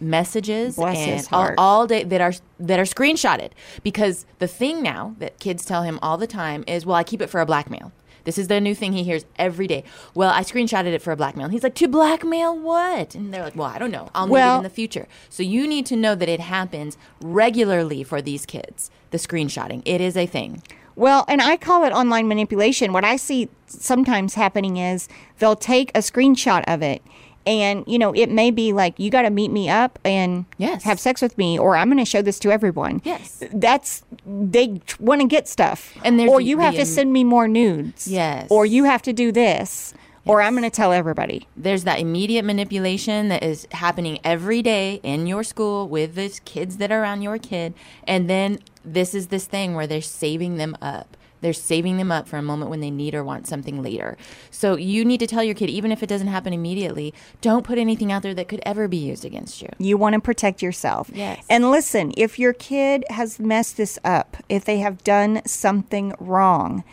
messages 0.00 0.76
Bless 0.76 0.96
and 0.96 1.28
all, 1.32 1.50
all 1.58 1.86
day 1.86 2.04
that 2.04 2.20
are 2.20 2.32
that 2.60 2.78
are 2.78 2.84
screenshotted. 2.84 3.50
Because 3.82 4.26
the 4.38 4.48
thing 4.48 4.82
now 4.82 5.14
that 5.18 5.38
kids 5.38 5.64
tell 5.64 5.82
him 5.82 5.98
all 6.02 6.16
the 6.18 6.26
time 6.26 6.64
is 6.66 6.84
well 6.86 6.96
i 6.96 7.04
keep 7.04 7.20
it 7.22 7.28
for 7.28 7.40
a 7.40 7.46
blackmail. 7.46 7.92
This 8.24 8.38
is 8.38 8.48
the 8.48 8.60
new 8.60 8.74
thing 8.74 8.92
he 8.92 9.04
hears 9.04 9.24
every 9.36 9.66
day. 9.66 9.84
Well 10.14 10.30
i 10.30 10.42
screenshotted 10.42 10.92
it 10.92 11.02
for 11.02 11.12
a 11.12 11.16
blackmail. 11.16 11.44
And 11.46 11.52
he's 11.52 11.62
like 11.62 11.74
to 11.76 11.88
blackmail 11.88 12.58
what? 12.58 13.14
And 13.14 13.32
they're 13.32 13.42
like 13.42 13.56
well 13.56 13.68
i 13.68 13.78
don't 13.78 13.90
know. 13.90 14.10
I'll 14.14 14.26
need 14.26 14.32
Well- 14.32 14.54
it 14.54 14.58
in 14.58 14.64
the 14.64 14.70
future. 14.70 15.06
So 15.28 15.42
you 15.42 15.66
need 15.66 15.86
to 15.86 15.96
know 15.96 16.14
that 16.14 16.28
it 16.28 16.40
happens 16.40 16.96
regularly 17.20 18.02
for 18.02 18.20
these 18.22 18.46
kids 18.46 18.90
the 19.10 19.18
screenshotting. 19.18 19.82
It 19.84 20.00
is 20.00 20.16
a 20.16 20.26
thing. 20.26 20.62
Well, 20.96 21.26
and 21.28 21.42
I 21.42 21.58
call 21.58 21.84
it 21.84 21.92
online 21.92 22.26
manipulation. 22.26 22.92
What 22.94 23.04
I 23.04 23.16
see 23.16 23.50
sometimes 23.66 24.32
happening 24.34 24.78
is 24.78 25.08
they'll 25.38 25.54
take 25.54 25.90
a 25.90 26.00
screenshot 26.00 26.64
of 26.66 26.82
it 26.82 27.02
and 27.46 27.84
you 27.86 27.98
know, 27.98 28.12
it 28.14 28.30
may 28.30 28.50
be 28.50 28.72
like 28.72 28.98
you 28.98 29.10
got 29.10 29.22
to 29.22 29.30
meet 29.30 29.50
me 29.50 29.68
up 29.70 29.98
and 30.04 30.44
Yes. 30.58 30.82
have 30.84 30.98
sex 31.00 31.22
with 31.22 31.36
me 31.38 31.58
or 31.58 31.76
I'm 31.76 31.88
going 31.88 31.98
to 31.98 32.04
show 32.10 32.22
this 32.22 32.38
to 32.40 32.50
everyone. 32.50 33.00
Yes. 33.04 33.42
That's 33.52 34.02
they 34.26 34.80
want 34.98 35.20
to 35.20 35.26
get 35.26 35.48
stuff. 35.48 35.96
And 36.04 36.18
there's 36.18 36.30
or 36.30 36.40
you 36.40 36.58
have 36.58 36.74
to 36.74 36.84
send 36.86 37.12
me 37.12 37.24
more 37.24 37.46
nudes. 37.48 38.08
Yes. 38.08 38.48
Or 38.50 38.66
you 38.66 38.84
have 38.84 39.02
to 39.02 39.12
do 39.12 39.30
this 39.32 39.94
or 40.28 40.42
I'm 40.42 40.54
going 40.54 40.64
to 40.68 40.70
tell 40.70 40.92
everybody. 40.92 41.46
there's 41.56 41.84
that 41.84 42.00
immediate 42.00 42.44
manipulation 42.44 43.28
that 43.28 43.44
is 43.44 43.68
happening 43.70 44.18
every 44.24 44.60
day 44.60 44.98
in 45.04 45.28
your 45.28 45.44
school 45.44 45.86
with 45.88 46.16
the 46.16 46.36
kids 46.44 46.78
that 46.78 46.90
are 46.90 47.00
around 47.00 47.22
your 47.22 47.38
kid 47.38 47.74
and 48.08 48.28
then 48.28 48.58
this 48.84 49.14
is 49.14 49.28
this 49.28 49.46
thing 49.46 49.74
where 49.74 49.86
they're 49.86 50.00
saving 50.02 50.56
them 50.56 50.76
up 50.82 51.16
they're 51.40 51.52
saving 51.52 51.96
them 51.96 52.10
up 52.10 52.26
for 52.26 52.36
a 52.36 52.42
moment 52.42 52.70
when 52.70 52.80
they 52.80 52.90
need 52.90 53.14
or 53.14 53.22
want 53.24 53.46
something 53.46 53.82
later 53.82 54.16
so 54.50 54.76
you 54.76 55.04
need 55.04 55.18
to 55.18 55.26
tell 55.26 55.42
your 55.42 55.54
kid 55.54 55.70
even 55.70 55.92
if 55.92 56.02
it 56.02 56.06
doesn't 56.08 56.28
happen 56.28 56.52
immediately 56.52 57.12
don't 57.40 57.64
put 57.64 57.78
anything 57.78 58.10
out 58.10 58.22
there 58.22 58.34
that 58.34 58.48
could 58.48 58.60
ever 58.64 58.88
be 58.88 58.96
used 58.96 59.24
against 59.24 59.62
you 59.62 59.68
You 59.78 59.96
want 59.96 60.14
to 60.14 60.20
protect 60.20 60.62
yourself. 60.62 61.10
Yes. 61.12 61.44
And 61.48 61.70
listen, 61.70 62.12
if 62.16 62.38
your 62.38 62.52
kid 62.52 63.04
has 63.10 63.38
messed 63.38 63.76
this 63.76 63.98
up, 64.04 64.36
if 64.48 64.64
they 64.64 64.78
have 64.78 65.04
done 65.04 65.42
something 65.46 66.14
wrong, 66.18 66.84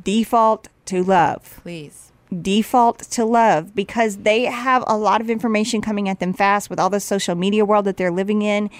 default 0.00 0.68
to 0.86 1.02
love 1.02 1.60
Please. 1.62 2.12
default 2.42 2.98
to 2.98 3.24
love 3.24 3.74
because 3.74 4.18
they 4.18 4.44
have 4.44 4.84
a 4.86 4.96
lot 4.96 5.20
of 5.20 5.30
information 5.30 5.80
coming 5.80 6.08
at 6.08 6.20
them 6.20 6.32
fast 6.32 6.70
with 6.70 6.78
all 6.78 6.90
the 6.90 7.00
social 7.00 7.34
media 7.34 7.64
world 7.64 7.84
that 7.84 7.96
they're 7.96 8.10
living 8.10 8.42
in 8.42 8.70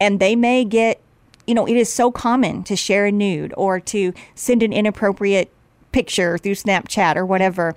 and 0.00 0.20
they 0.20 0.36
may 0.36 0.64
get 0.64 1.00
you 1.48 1.54
know 1.54 1.66
it 1.66 1.76
is 1.76 1.92
so 1.92 2.12
common 2.12 2.62
to 2.64 2.76
share 2.76 3.06
a 3.06 3.12
nude 3.12 3.54
or 3.56 3.80
to 3.80 4.12
send 4.34 4.62
an 4.62 4.72
inappropriate 4.72 5.50
picture 5.92 6.38
through 6.38 6.54
Snapchat 6.54 7.16
or 7.16 7.24
whatever. 7.24 7.74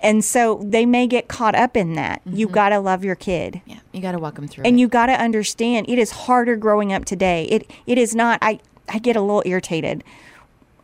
And 0.00 0.24
so 0.24 0.60
they 0.62 0.84
may 0.84 1.06
get 1.06 1.28
caught 1.28 1.54
up 1.54 1.76
in 1.76 1.94
that. 1.94 2.20
You 2.26 2.46
mm-hmm. 2.46 2.54
got 2.54 2.68
to 2.70 2.78
love 2.78 3.04
your 3.04 3.14
kid. 3.14 3.62
Yeah. 3.64 3.80
You 3.92 4.02
got 4.02 4.12
to 4.12 4.18
walk 4.18 4.34
them 4.34 4.46
through 4.46 4.64
and 4.64 4.76
it. 4.76 4.80
you 4.80 4.88
got 4.88 5.06
to 5.06 5.12
understand 5.12 5.88
it 5.88 5.98
is 5.98 6.10
harder 6.10 6.56
growing 6.56 6.92
up 6.92 7.04
today. 7.04 7.44
It 7.44 7.70
it 7.86 7.98
is 7.98 8.14
not 8.14 8.38
i 8.42 8.60
i 8.88 8.98
get 8.98 9.16
a 9.16 9.20
little 9.20 9.42
irritated. 9.46 10.04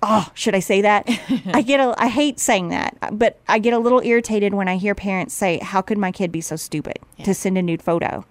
Oh 0.03 0.31
should 0.33 0.55
i 0.55 0.61
say 0.61 0.81
that? 0.81 1.07
I 1.53 1.61
get 1.63 1.81
a 1.81 1.95
i 1.99 2.09
hate 2.09 2.41
saying 2.41 2.69
that 2.69 2.97
but 3.13 3.39
i 3.49 3.59
get 3.59 3.75
a 3.75 3.79
little 3.79 4.01
irritated 4.01 4.55
when 4.55 4.69
i 4.69 4.77
hear 4.77 4.95
parents 4.95 5.35
say 5.35 5.59
how 5.59 5.83
could 5.83 5.99
my 5.99 6.11
kid 6.11 6.33
be 6.33 6.41
so 6.41 6.57
stupid 6.57 6.99
to 7.25 7.35
send 7.35 7.59
a 7.59 7.63
nude 7.63 7.83
photo 7.83 8.25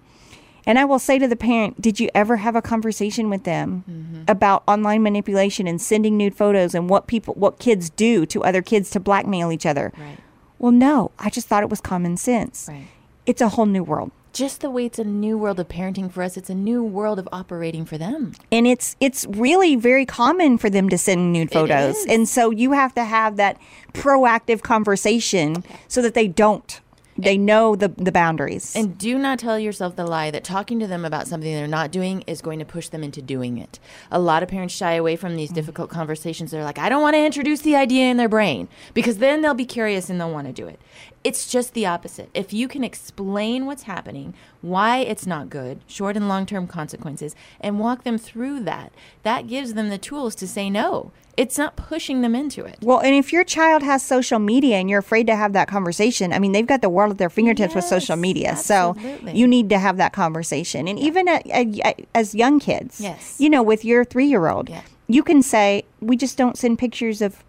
and 0.66 0.78
i 0.78 0.84
will 0.84 0.98
say 0.98 1.18
to 1.18 1.26
the 1.28 1.36
parent 1.36 1.80
did 1.80 1.98
you 2.00 2.08
ever 2.14 2.36
have 2.36 2.54
a 2.56 2.62
conversation 2.62 3.28
with 3.30 3.44
them 3.44 3.84
Mm-hmm. 3.90 4.22
about 4.28 4.62
online 4.68 5.02
manipulation 5.02 5.66
and 5.66 5.80
sending 5.80 6.16
nude 6.16 6.34
photos 6.34 6.74
and 6.74 6.88
what 6.90 7.06
people 7.06 7.34
what 7.34 7.58
kids 7.58 7.90
do 7.90 8.26
to 8.26 8.42
other 8.44 8.62
kids 8.62 8.90
to 8.90 9.00
blackmail 9.00 9.50
each 9.52 9.66
other 9.66 9.92
Right. 9.98 10.18
well 10.58 10.72
no 10.72 11.10
i 11.18 11.30
just 11.30 11.48
thought 11.48 11.62
it 11.62 11.70
was 11.70 11.80
common 11.80 12.16
sense 12.16 12.66
Right. 12.68 12.86
it's 13.26 13.40
a 13.42 13.48
whole 13.50 13.66
new 13.66 13.82
world 13.82 14.10
Just 14.32 14.60
the 14.60 14.70
way 14.70 14.86
it's 14.86 14.98
a 15.00 15.04
new 15.04 15.36
world 15.36 15.58
of 15.58 15.66
parenting 15.68 16.08
for 16.12 16.22
us, 16.22 16.36
it's 16.36 16.50
a 16.50 16.54
new 16.54 16.84
world 16.84 17.18
of 17.18 17.26
operating 17.32 17.84
for 17.84 17.98
them. 17.98 18.32
and 18.52 18.64
it's 18.66 18.94
it's 19.00 19.26
really 19.46 19.74
very 19.76 20.06
common 20.06 20.56
for 20.58 20.70
them 20.70 20.88
to 20.88 20.96
send 20.98 21.32
nude 21.32 21.50
photos 21.50 21.96
and 22.08 22.28
so 22.28 22.50
you 22.50 22.70
have 22.72 22.92
to 22.94 23.04
have 23.04 23.34
that 23.36 23.56
proactive 23.92 24.62
conversation 24.62 25.64
so 25.88 26.00
that 26.02 26.14
they 26.14 26.28
don't 26.28 26.80
they 27.22 27.38
know 27.38 27.76
the 27.76 27.88
the 27.88 28.12
boundaries 28.12 28.74
And 28.74 28.96
do 28.98 29.18
not 29.18 29.38
tell 29.38 29.58
yourself 29.58 29.96
the 29.96 30.06
lie 30.06 30.30
that 30.30 30.44
talking 30.44 30.78
to 30.80 30.86
them 30.86 31.04
about 31.04 31.26
something 31.26 31.52
they're 31.52 31.66
not 31.66 31.90
doing 31.90 32.22
is 32.26 32.40
going 32.42 32.58
to 32.58 32.64
push 32.64 32.88
them 32.88 33.02
into 33.02 33.22
doing 33.22 33.58
it. 33.58 33.78
A 34.10 34.18
lot 34.18 34.42
of 34.42 34.48
parents 34.48 34.74
shy 34.74 34.94
away 34.94 35.16
from 35.16 35.36
these 35.36 35.50
mm. 35.50 35.54
difficult 35.54 35.90
conversations. 35.90 36.50
They're 36.50 36.64
like, 36.64 36.78
I 36.78 36.88
don't 36.88 37.02
want 37.02 37.14
to 37.14 37.24
introduce 37.24 37.60
the 37.60 37.76
idea 37.76 38.06
in 38.10 38.16
their 38.16 38.28
brain 38.28 38.68
because 38.94 39.18
then 39.18 39.42
they'll 39.42 39.54
be 39.54 39.64
curious 39.64 40.10
and 40.10 40.20
they'll 40.20 40.32
want 40.32 40.46
to 40.46 40.52
do 40.52 40.66
it. 40.66 40.80
It's 41.22 41.50
just 41.50 41.74
the 41.74 41.84
opposite. 41.84 42.30
If 42.32 42.52
you 42.54 42.66
can 42.66 42.82
explain 42.82 43.66
what's 43.66 43.82
happening, 43.82 44.32
why 44.62 44.98
it's 44.98 45.26
not 45.26 45.50
good, 45.50 45.80
short 45.86 46.16
and 46.16 46.28
long 46.28 46.46
term 46.46 46.66
consequences, 46.66 47.36
and 47.60 47.78
walk 47.78 48.04
them 48.04 48.16
through 48.16 48.60
that, 48.60 48.90
that 49.22 49.46
gives 49.46 49.74
them 49.74 49.90
the 49.90 49.98
tools 49.98 50.34
to 50.36 50.48
say 50.48 50.70
no. 50.70 51.12
It's 51.36 51.58
not 51.58 51.76
pushing 51.76 52.20
them 52.22 52.34
into 52.34 52.64
it. 52.64 52.76
well 52.82 52.98
and 53.00 53.14
if 53.14 53.32
your 53.32 53.44
child 53.44 53.82
has 53.82 54.02
social 54.04 54.38
media 54.38 54.76
and 54.76 54.90
you're 54.90 54.98
afraid 54.98 55.26
to 55.26 55.36
have 55.36 55.54
that 55.54 55.68
conversation 55.68 56.34
i 56.34 56.38
mean 56.38 56.52
they've 56.52 56.66
got 56.66 56.82
the 56.82 56.88
world 56.90 57.12
at 57.12 57.18
their 57.18 57.30
fingertips 57.30 57.74
with 57.74 57.84
social 57.84 58.16
Yes, 58.16 58.20
media 58.20 58.56
so 58.56 58.94
you 59.32 59.46
need 59.46 59.70
to 59.70 59.78
have 59.78 59.96
that 59.96 60.12
conversation 60.12 60.86
and 60.86 60.98
even 60.98 61.28
at, 61.28 61.46
at, 61.48 62.00
as 62.14 62.34
young 62.34 62.60
kids 62.60 63.00
Yes. 63.00 63.36
you 63.38 63.48
know 63.48 63.62
with 63.62 63.86
your 63.86 64.04
three-year-old 64.04 64.68
Yeah. 64.68 64.82
you 65.06 65.22
can 65.22 65.40
say 65.42 65.84
we 66.00 66.14
just 66.14 66.36
don't 66.36 66.58
send 66.58 66.78
pictures 66.78 67.22
of 67.22 67.42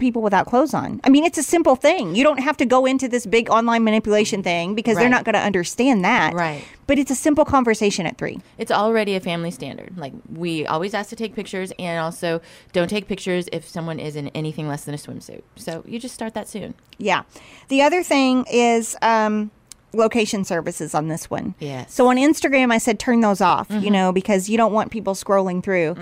people 0.00 0.22
without 0.22 0.46
clothes 0.46 0.74
on. 0.74 1.00
I 1.04 1.10
mean, 1.10 1.24
it's 1.24 1.38
a 1.38 1.42
simple 1.42 1.76
thing. 1.76 2.16
You 2.16 2.24
don't 2.24 2.40
have 2.40 2.56
to 2.56 2.66
go 2.66 2.86
into 2.86 3.06
this 3.06 3.26
big 3.26 3.50
online 3.50 3.84
manipulation 3.84 4.42
thing 4.42 4.74
because 4.74 4.96
they're 4.96 5.08
not 5.08 5.24
going 5.24 5.34
to 5.34 5.40
understand 5.40 6.04
that. 6.04 6.34
Right. 6.34 6.64
But 6.88 6.98
it's 6.98 7.12
a 7.12 7.14
simple 7.14 7.44
conversation 7.44 8.06
at 8.06 8.18
three. 8.18 8.40
It's 8.58 8.72
already 8.72 9.14
a 9.14 9.20
family 9.20 9.52
standard. 9.52 9.96
Like 9.96 10.12
we 10.28 10.66
always 10.66 10.92
ask 10.94 11.10
to 11.10 11.16
take 11.16 11.36
pictures, 11.36 11.72
and 11.78 12.00
also 12.00 12.40
don't 12.72 12.88
take 12.88 13.06
pictures 13.06 13.48
if 13.52 13.68
someone 13.68 14.00
is 14.00 14.16
in 14.16 14.28
anything 14.28 14.66
less 14.66 14.84
than 14.84 14.94
a 14.94 14.98
swimsuit. 14.98 15.42
So 15.54 15.84
you 15.86 16.00
just 16.00 16.14
start 16.14 16.34
that 16.34 16.48
soon. 16.48 16.74
Yeah. 16.98 17.22
The 17.68 17.82
other 17.82 18.02
thing 18.02 18.44
is 18.50 18.96
um, 19.02 19.52
location 19.92 20.44
services 20.44 20.94
on 20.94 21.08
this 21.08 21.30
one. 21.30 21.54
Mm-hmm. 21.60 21.88
So 21.88 22.08
on 22.08 22.16
Instagram, 22.16 22.72
I 22.72 22.78
said 22.78 22.98
turn 22.98 23.20
those 23.20 23.40
off, 23.40 23.68
you 23.70 23.90
know, 23.90 24.10
because 24.10 24.48
you 24.48 24.56
don't 24.56 24.72
want 24.72 24.90
people 24.90 25.14
scrolling 25.14 25.62
through. 25.62 25.96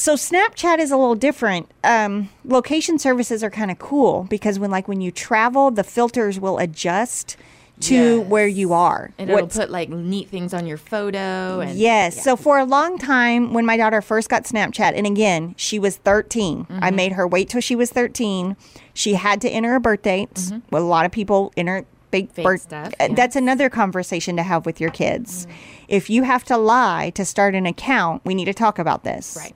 So 0.00 0.14
Snapchat 0.14 0.78
is 0.78 0.92
a 0.92 0.96
little 0.96 1.16
different. 1.16 1.68
Um, 1.82 2.28
location 2.44 3.00
services 3.00 3.42
are 3.42 3.50
kind 3.50 3.68
of 3.68 3.80
cool 3.80 4.28
because 4.30 4.56
when, 4.56 4.70
like, 4.70 4.86
when 4.86 5.00
you 5.00 5.10
travel, 5.10 5.72
the 5.72 5.82
filters 5.82 6.38
will 6.38 6.58
adjust 6.58 7.36
to 7.80 8.18
Yes. 8.20 8.26
where 8.28 8.46
you 8.46 8.72
are. 8.72 9.10
And 9.18 9.28
it'll 9.28 9.48
put 9.48 9.70
like 9.70 9.88
neat 9.88 10.28
things 10.28 10.54
on 10.54 10.66
your 10.68 10.76
photo. 10.78 11.58
And 11.60 11.76
Yes. 11.76 12.14
yeah. 12.16 12.22
So 12.22 12.36
for 12.36 12.58
a 12.58 12.64
long 12.64 12.96
time, 12.98 13.52
when 13.52 13.66
my 13.66 13.76
daughter 13.76 14.00
first 14.00 14.28
got 14.28 14.44
Snapchat, 14.44 14.94
and 14.96 15.04
again, 15.04 15.54
she 15.56 15.80
was 15.80 15.96
13. 15.96 16.64
Mm-hmm. 16.66 16.78
I 16.80 16.90
made 16.92 17.12
her 17.12 17.26
wait 17.26 17.48
till 17.48 17.60
she 17.60 17.74
was 17.74 17.90
13. 17.90 18.56
She 18.94 19.14
had 19.14 19.40
to 19.40 19.48
enter 19.50 19.74
a 19.74 19.80
birth 19.80 20.02
date. 20.02 20.30
Well, 20.70 20.82
a 20.82 20.86
lot 20.86 21.06
of 21.06 21.12
people 21.12 21.52
enter 21.56 21.84
fake, 22.12 22.26
Mm-hmm. 22.28 22.34
Fake 22.34 22.44
birth. 22.44 22.62
stuff, 22.62 22.92
uh, 23.00 23.06
yeah. 23.10 23.14
That's 23.14 23.36
another 23.36 23.68
conversation 23.68 24.36
to 24.36 24.42
have 24.44 24.64
with 24.64 24.80
your 24.80 24.90
kids. 24.90 25.46
Mm. 25.46 25.50
If 25.88 26.08
you 26.10 26.22
have 26.22 26.42
to 26.44 26.56
lie 26.56 27.10
to 27.16 27.24
start 27.24 27.54
an 27.54 27.66
account, 27.66 28.22
we 28.24 28.34
need 28.34 28.46
to 28.46 28.54
talk 28.54 28.78
about 28.78 29.04
this. 29.04 29.36
right. 29.38 29.54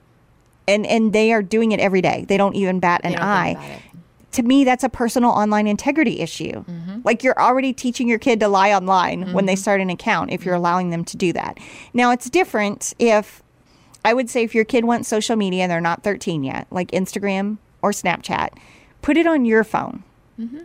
And 0.67 0.85
and 0.85 1.13
they 1.13 1.33
are 1.33 1.41
doing 1.41 1.71
it 1.71 1.79
every 1.79 2.01
day. 2.01 2.25
They 2.27 2.37
don't 2.37 2.55
even 2.55 2.79
bat 2.79 3.01
an 3.03 3.15
eye. 3.17 3.81
to 4.31 4.43
me 4.43 4.63
that's 4.63 4.83
a 4.83 4.89
personal 4.89 5.29
online 5.31 5.67
integrity 5.67 6.19
issue. 6.19 6.63
Mm-hmm. 6.63 7.01
like 7.03 7.23
you're 7.23 7.39
already 7.39 7.73
teaching 7.73 8.07
your 8.07 8.17
kid 8.19 8.39
to 8.39 8.47
lie 8.47 8.71
online 8.73 9.33
when 9.33 9.45
they 9.45 9.55
start 9.55 9.79
an 9.81 9.89
account 9.89 10.31
if 10.31 10.43
you're 10.45 10.55
allowing 10.55 10.89
them 10.89 11.05
to 11.05 11.17
do 11.17 11.33
that. 11.33 11.59
Now 11.93 12.11
it's 12.11 12.29
different 12.29 12.93
if 12.99 13.41
i 14.05 14.13
would 14.13 14.29
say 14.29 14.43
if 14.43 14.53
your 14.53 14.65
kid 14.65 14.83
wants 14.85 15.07
social 15.07 15.35
media 15.37 15.63
and 15.63 15.71
they're 15.71 15.79
not 15.79 16.03
13 16.03 16.43
yet 16.43 16.67
like 16.71 16.91
instagram 16.91 17.57
or 17.81 17.91
snapchat 17.91 18.49
put 19.01 19.15
it 19.17 19.27
on 19.27 19.45
your 19.45 19.63
phone. 19.63 20.03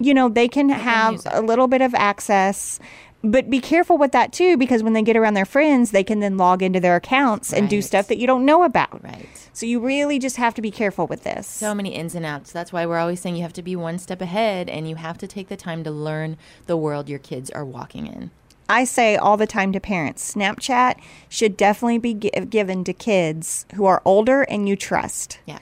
You 0.01 0.15
know 0.15 0.29
they 0.31 0.49
can 0.49 0.71
have 0.71 1.21
a 1.31 1.43
little 1.43 1.69
bit 1.69 1.83
of 1.83 1.95
access 1.95 2.81
but 3.25 3.51
be 3.51 3.61
careful 3.61 3.99
with 3.99 4.13
that 4.13 4.33
too 4.33 4.57
because 4.57 4.83
when 4.83 4.93
they 4.93 5.03
get 5.03 5.17
around 5.17 5.35
their 5.35 5.45
friends 5.45 5.91
they 5.91 6.05
can 6.05 6.21
then 6.21 6.37
log 6.37 6.63
into 6.63 6.79
their 6.81 6.97
accounts 6.97 7.53
and 7.53 7.69
do 7.69 7.83
stuff 7.83 8.07
that 8.09 8.19
you 8.19 8.27
don't 8.27 8.45
know 8.45 8.63
about 8.63 9.03
Right. 9.03 9.29
so 9.53 9.67
you 9.67 9.81
really 9.81 10.19
just 10.21 10.37
have 10.37 10.55
to 10.55 10.63
be 10.63 10.71
careful 10.71 11.07
with 11.09 11.25
this 11.25 11.47
So 11.47 11.75
many 11.75 11.95
ins 11.95 12.15
and 12.15 12.25
outs. 12.25 12.53
That's 12.53 12.73
why 12.73 12.87
we're 12.87 12.99
always 12.99 13.21
saying 13.21 13.35
you 13.37 13.43
have 13.43 13.53
to 13.55 13.63
be 13.63 13.75
one 13.75 13.99
step 13.99 14.21
ahead 14.21 14.69
and 14.69 14.89
you 14.89 14.97
have 14.97 15.19
to 15.19 15.27
take 15.27 15.49
the 15.49 15.57
time 15.57 15.83
to 15.85 15.91
learn 15.91 16.37
the 16.67 16.77
world 16.77 17.09
your 17.09 17.19
kids 17.19 17.51
are 17.51 17.65
walking 17.65 18.07
in. 18.07 18.31
I 18.69 18.85
say 18.85 19.17
all 19.17 19.37
the 19.37 19.47
time 19.47 19.73
to 19.73 19.81
parents 19.81 20.35
Snapchat 20.35 21.01
should 21.29 21.57
definitely 21.57 21.99
be 21.99 22.15
gi- 22.15 22.31
given 22.51 22.85
to 22.85 22.93
kids 22.93 23.67
who 23.75 23.87
are 23.87 24.01
older 24.05 24.43
and 24.43 24.69
you 24.69 24.77
trust, 24.77 25.41
Yeah. 25.47 25.59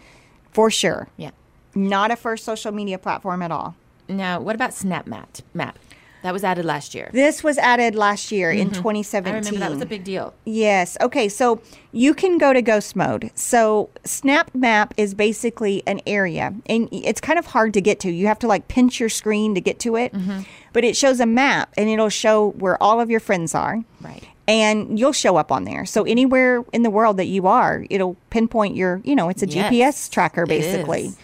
for 0.52 0.70
sure. 0.70 1.08
Yeah. 1.16 1.30
Not 1.74 2.10
a 2.10 2.16
first 2.16 2.44
social 2.44 2.72
media 2.72 2.98
platform 2.98 3.42
at 3.42 3.50
all. 3.52 3.76
Now, 4.08 4.40
what 4.40 4.54
about 4.54 4.74
Snap 4.74 5.06
Map? 5.06 5.78
That 6.26 6.32
was 6.32 6.42
added 6.42 6.64
last 6.64 6.92
year. 6.92 7.08
This 7.12 7.44
was 7.44 7.56
added 7.58 7.94
last 7.94 8.32
year 8.32 8.50
in 8.50 8.66
Mm-hmm. 8.70 8.74
I 8.88 8.92
2017. 9.02 9.34
remember 9.34 9.60
that 9.60 9.70
was 9.70 9.80
a 9.80 9.86
big 9.86 10.02
deal. 10.02 10.34
Yes. 10.44 10.96
Okay. 11.00 11.28
So 11.28 11.60
you 11.92 12.12
can 12.14 12.36
go 12.36 12.52
to 12.52 12.60
ghost 12.60 12.96
mode. 12.96 13.30
So 13.36 13.90
Snap 14.04 14.52
Map 14.54 14.92
is 14.96 15.14
basically 15.14 15.84
an 15.86 16.00
area, 16.06 16.52
and 16.66 16.88
it's 16.90 17.20
kind 17.20 17.38
of 17.38 17.46
hard 17.46 17.72
to 17.74 17.80
get 17.80 18.00
to. 18.00 18.10
You 18.10 18.26
have 18.26 18.40
to 18.40 18.48
like 18.48 18.66
pinch 18.66 18.98
your 18.98 19.08
screen 19.08 19.54
to 19.54 19.60
get 19.60 19.78
to 19.80 19.94
it, 19.96 20.12
Mm-hmm. 20.12 20.40
but 20.72 20.82
it 20.84 20.96
shows 20.96 21.20
a 21.20 21.26
map, 21.26 21.72
and 21.76 21.88
it'll 21.88 22.08
show 22.08 22.50
where 22.58 22.82
all 22.82 23.00
of 23.00 23.08
your 23.08 23.20
friends 23.20 23.54
are. 23.54 23.82
Right. 24.00 24.24
And 24.48 24.98
you'll 24.98 25.12
show 25.12 25.36
up 25.36 25.50
on 25.50 25.64
there. 25.64 25.84
So 25.86 26.04
anywhere 26.04 26.64
in 26.72 26.82
the 26.82 26.90
world 26.90 27.16
that 27.16 27.26
you 27.26 27.46
are, 27.48 27.84
it'll 27.90 28.16
pinpoint 28.30 28.76
your, 28.76 29.00
you 29.04 29.16
know, 29.16 29.28
it's 29.28 29.42
a 29.42 29.46
Yes, 29.48 29.72
GPS 29.72 30.10
tracker 30.10 30.46
basically. 30.46 31.06
is. 31.06 31.16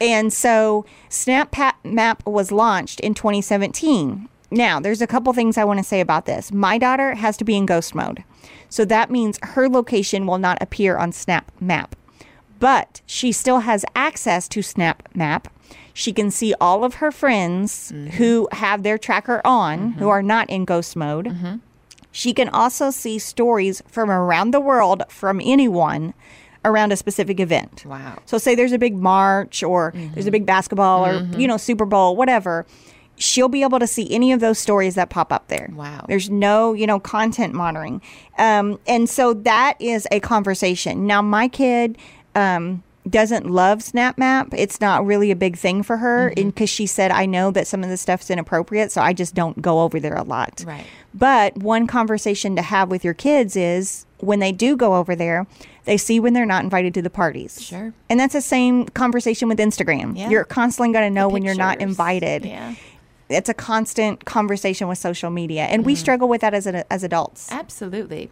And 0.00 0.32
so 0.32 0.86
Snap 1.10 1.54
Map 1.84 2.26
was 2.26 2.50
launched 2.50 3.00
in 3.00 3.12
2017. 3.12 4.29
Now, 4.50 4.80
there's 4.80 5.00
a 5.00 5.06
couple 5.06 5.32
things 5.32 5.56
I 5.56 5.64
want 5.64 5.78
to 5.78 5.84
say 5.84 6.00
about 6.00 6.26
this. 6.26 6.52
My 6.52 6.78
daughter 6.78 7.14
has 7.14 7.36
to 7.38 7.44
be 7.44 7.56
in 7.56 7.66
ghost 7.66 7.94
mode. 7.94 8.24
So 8.68 8.84
that 8.84 9.10
means 9.10 9.38
her 9.42 9.68
location 9.68 10.26
will 10.26 10.38
not 10.38 10.58
appear 10.60 10.96
on 10.96 11.12
Snap 11.12 11.50
Map. 11.60 11.94
But 12.58 13.00
she 13.06 13.32
still 13.32 13.60
has 13.60 13.84
access 13.94 14.48
to 14.48 14.62
Snap 14.62 15.08
Map. 15.14 15.48
She 15.94 16.12
can 16.12 16.30
see 16.30 16.54
all 16.60 16.84
of 16.84 16.94
her 16.94 17.10
friends 17.10 17.92
mm-hmm. 17.92 18.16
who 18.16 18.48
have 18.52 18.82
their 18.82 18.98
tracker 18.98 19.40
on, 19.44 19.92
who 19.92 20.00
mm-hmm. 20.00 20.08
are 20.08 20.22
not 20.22 20.48
in 20.50 20.64
ghost 20.64 20.96
mode. 20.96 21.26
Mm-hmm. 21.26 21.56
She 22.12 22.32
can 22.32 22.48
also 22.48 22.90
see 22.90 23.18
stories 23.18 23.82
from 23.86 24.10
around 24.10 24.50
the 24.50 24.60
world 24.60 25.04
from 25.08 25.40
anyone 25.42 26.12
around 26.64 26.92
a 26.92 26.96
specific 26.96 27.40
event. 27.40 27.84
Wow. 27.86 28.18
So 28.26 28.36
say 28.38 28.54
there's 28.54 28.72
a 28.72 28.78
big 28.78 28.96
march 28.96 29.62
or 29.62 29.94
there's 30.14 30.26
a 30.26 30.30
big 30.30 30.44
basketball 30.44 31.06
or 31.06 31.22
you 31.38 31.46
know 31.46 31.56
Super 31.56 31.86
Bowl, 31.86 32.16
whatever. 32.16 32.66
She'll 33.20 33.48
be 33.48 33.62
able 33.62 33.78
to 33.78 33.86
see 33.86 34.10
any 34.10 34.32
of 34.32 34.40
those 34.40 34.58
stories 34.58 34.94
that 34.96 35.10
pop 35.10 35.32
up 35.32 35.48
there. 35.48 35.70
Wow. 35.74 36.06
There's 36.08 36.30
no, 36.30 36.72
you 36.72 36.86
know, 36.86 36.98
content 36.98 37.54
monitoring. 37.54 38.00
Um, 38.38 38.80
and 38.86 39.08
so 39.08 39.34
that 39.34 39.76
is 39.78 40.08
a 40.10 40.20
conversation. 40.20 41.06
Now 41.06 41.20
my 41.20 41.46
kid 41.46 41.98
um, 42.34 42.82
doesn't 43.08 43.50
love 43.50 43.82
Snap 43.82 44.16
Map. 44.16 44.48
It's 44.52 44.80
not 44.80 45.04
really 45.04 45.30
a 45.30 45.36
big 45.36 45.56
thing 45.56 45.82
for 45.82 45.98
her 45.98 46.32
because 46.34 46.70
she 46.70 46.86
said, 46.86 47.10
I 47.10 47.26
know 47.26 47.50
that 47.50 47.66
some 47.66 47.84
of 47.84 47.90
the 47.90 47.96
stuff's 47.98 48.30
inappropriate, 48.30 48.90
so 48.90 49.02
I 49.02 49.12
just 49.12 49.34
don't 49.34 49.60
go 49.60 49.82
over 49.82 50.00
there 50.00 50.16
a 50.16 50.24
lot. 50.24 50.64
Right. 50.66 50.86
But 51.12 51.58
one 51.58 51.86
conversation 51.86 52.56
to 52.56 52.62
have 52.62 52.90
with 52.90 53.04
your 53.04 53.14
kids 53.14 53.54
is 53.54 54.06
when 54.18 54.38
they 54.38 54.52
do 54.52 54.76
go 54.76 54.94
over 54.94 55.14
there, 55.14 55.46
They 55.84 55.96
see 55.96 56.20
when 56.20 56.34
they're 56.34 56.46
not 56.46 56.62
invited 56.62 56.94
to 56.94 57.02
the 57.02 57.10
parties. 57.10 57.60
Sure. 57.60 57.92
And 58.08 58.20
that's 58.20 58.34
the 58.34 58.40
same 58.40 58.86
conversation 58.86 59.48
with 59.48 59.58
Instagram. 59.58 60.16
Yeah. 60.16 60.28
You're 60.28 60.44
constantly 60.44 60.92
going 60.92 61.08
to 61.08 61.14
know 61.14 61.28
when 61.28 61.42
you're 61.42 61.54
not 61.54 61.80
invited. 61.80 62.44
Yeah. 62.44 62.74
It's 63.30 63.48
a 63.48 63.54
constant 63.54 64.24
conversation 64.24 64.88
with 64.88 64.98
social 64.98 65.30
media, 65.30 65.62
and 65.62 65.80
Mm-hmm. 65.82 65.86
we 65.86 65.94
struggle 65.94 66.28
with 66.28 66.40
that 66.42 66.52
as 66.52 66.66
an, 66.66 66.84
as 66.90 67.02
adults. 67.04 67.50
Absolutely. 67.52 68.30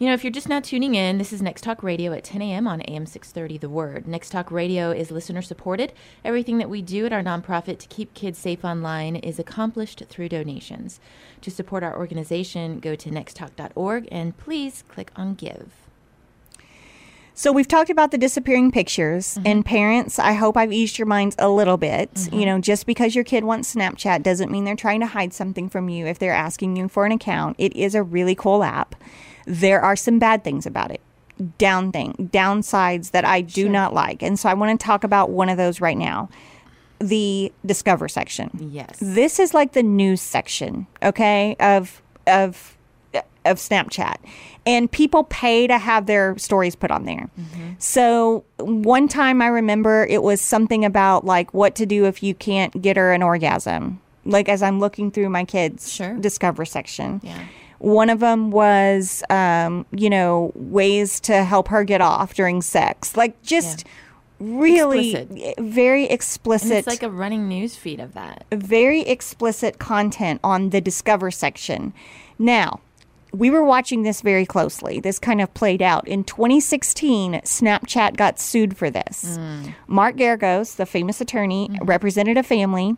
You 0.00 0.08
know, 0.08 0.14
if 0.14 0.24
you're 0.24 0.32
just 0.32 0.48
now 0.48 0.58
tuning 0.58 0.96
in, 0.96 1.18
this 1.18 1.32
is 1.32 1.40
Next 1.40 1.62
Talk 1.62 1.84
Radio 1.84 2.12
at 2.12 2.24
10 2.24 2.42
a.m. 2.42 2.66
on 2.66 2.80
AM 2.82 3.06
630 3.06 3.58
The 3.58 3.68
Word. 3.68 4.08
Next 4.08 4.30
Talk 4.30 4.50
Radio 4.50 4.90
is 4.90 5.12
listener 5.12 5.40
supported. 5.40 5.92
Everything 6.24 6.58
that 6.58 6.68
we 6.68 6.82
do 6.82 7.06
at 7.06 7.12
our 7.12 7.22
nonprofit 7.22 7.78
to 7.78 7.86
keep 7.88 8.12
kids 8.12 8.36
safe 8.36 8.64
online 8.64 9.14
is 9.14 9.38
accomplished 9.38 10.02
through 10.08 10.30
donations. 10.30 10.98
To 11.42 11.50
support 11.50 11.84
our 11.84 11.96
organization, 11.96 12.80
go 12.80 12.96
to 12.96 13.08
nexttalk.org 13.08 14.08
and 14.10 14.36
please 14.36 14.82
click 14.88 15.12
on 15.14 15.34
Give. 15.36 15.70
So 17.36 17.50
we've 17.50 17.66
talked 17.68 17.90
about 17.90 18.10
the 18.12 18.18
disappearing 18.18 18.70
pictures 18.70 19.34
Mm-hmm. 19.34 19.46
and 19.46 19.64
parents. 19.64 20.18
I 20.18 20.32
hope 20.34 20.56
I've 20.56 20.72
eased 20.72 20.98
your 20.98 21.06
minds 21.06 21.34
a 21.38 21.48
little 21.48 21.76
bit. 21.76 22.28
You 22.32 22.46
know, 22.46 22.60
just 22.60 22.86
because 22.86 23.14
your 23.14 23.24
kid 23.24 23.42
wants 23.44 23.74
Snapchat 23.74 24.22
doesn't 24.22 24.50
mean 24.50 24.64
they're 24.64 24.76
trying 24.76 25.00
to 25.00 25.06
hide 25.06 25.32
something 25.34 25.68
from 25.68 25.88
you. 25.88 26.06
If 26.06 26.18
they're 26.18 26.32
asking 26.32 26.76
you 26.76 26.88
for 26.88 27.04
an 27.06 27.12
account, 27.12 27.56
it 27.58 27.74
is 27.74 27.94
a 27.94 28.02
really 28.02 28.34
cool 28.34 28.62
app. 28.62 28.94
There 29.46 29.80
are 29.80 29.96
some 29.96 30.18
bad 30.18 30.44
things 30.44 30.64
about 30.66 30.90
it. 30.92 31.00
Down 31.58 31.90
thing, 31.90 32.30
downsides 32.32 33.10
that 33.10 33.24
I 33.24 33.40
do 33.40 33.68
not 33.68 33.92
like. 33.92 34.22
And 34.22 34.38
so 34.38 34.48
I 34.48 34.54
want 34.54 34.78
to 34.78 34.84
talk 34.84 35.02
about 35.02 35.30
one 35.30 35.48
of 35.48 35.56
those 35.56 35.80
right 35.80 35.98
now. 35.98 36.28
The 37.00 37.52
discover 37.66 38.08
section 38.08 38.50
Yes. 38.72 38.96
this 39.00 39.40
is 39.40 39.52
like 39.52 39.72
the 39.72 39.82
news 39.82 40.22
section 40.22 40.86
okay 41.02 41.56
of 41.58 42.00
of 42.28 42.78
of 43.44 43.58
snapchat 43.58 44.16
and 44.66 44.90
people 44.90 45.24
pay 45.24 45.66
to 45.66 45.76
have 45.78 46.06
their 46.06 46.36
stories 46.38 46.74
put 46.74 46.90
on 46.90 47.04
there 47.04 47.28
so 47.78 48.44
one 48.58 49.08
time 49.08 49.42
i 49.42 49.46
remember 49.46 50.06
it 50.08 50.22
was 50.22 50.40
something 50.40 50.84
about 50.84 51.24
like 51.24 51.52
what 51.54 51.74
to 51.74 51.86
do 51.86 52.06
if 52.06 52.22
you 52.22 52.34
can't 52.34 52.80
get 52.82 52.96
her 52.96 53.12
an 53.12 53.22
orgasm 53.22 54.00
like 54.24 54.48
as 54.48 54.62
i'm 54.62 54.80
looking 54.80 55.10
through 55.10 55.28
my 55.28 55.44
kids 55.44 55.92
Sure. 55.92 56.14
discover 56.14 56.64
section 56.64 57.20
Yeah. 57.22 57.38
one 57.78 58.08
of 58.08 58.20
them 58.20 58.50
was 58.50 59.22
um, 59.30 59.84
you 59.92 60.08
know 60.08 60.52
ways 60.54 61.20
to 61.20 61.44
help 61.44 61.68
her 61.68 61.84
get 61.84 62.00
off 62.00 62.34
during 62.34 62.62
sex 62.62 63.16
like 63.16 63.40
just 63.42 63.84
really 64.40 65.14
Explicit. 65.14 65.58
very 65.60 66.02
And 66.04 66.12
explicit 66.12 66.72
it's 66.72 66.86
like 66.88 67.02
a 67.02 67.10
running 67.10 67.48
news 67.48 67.76
feed 67.76 68.00
of 68.00 68.14
that. 68.14 68.44
very 68.52 69.00
explicit 69.02 69.78
content 69.78 70.40
on 70.42 70.70
the 70.70 70.80
Discover 70.80 71.30
section. 71.30 71.92
Now, 72.38 72.80
we 73.34 73.50
were 73.50 73.64
watching 73.64 74.02
this 74.02 74.20
very 74.20 74.46
closely. 74.46 75.00
This 75.00 75.18
kind 75.18 75.40
of 75.40 75.52
played 75.54 75.82
out. 75.82 76.06
In 76.06 76.24
2016, 76.24 77.34
Snapchat 77.44 78.16
got 78.16 78.38
sued 78.38 78.76
for 78.76 78.90
this. 78.90 79.36
Hmm. 79.36 79.70
Mark 79.86 80.16
Geragos, 80.16 80.76
the 80.76 80.86
famous 80.86 81.20
attorney, 81.20 81.66
hmm. 81.66 81.84
represented 81.84 82.38
a 82.38 82.42
family, 82.42 82.96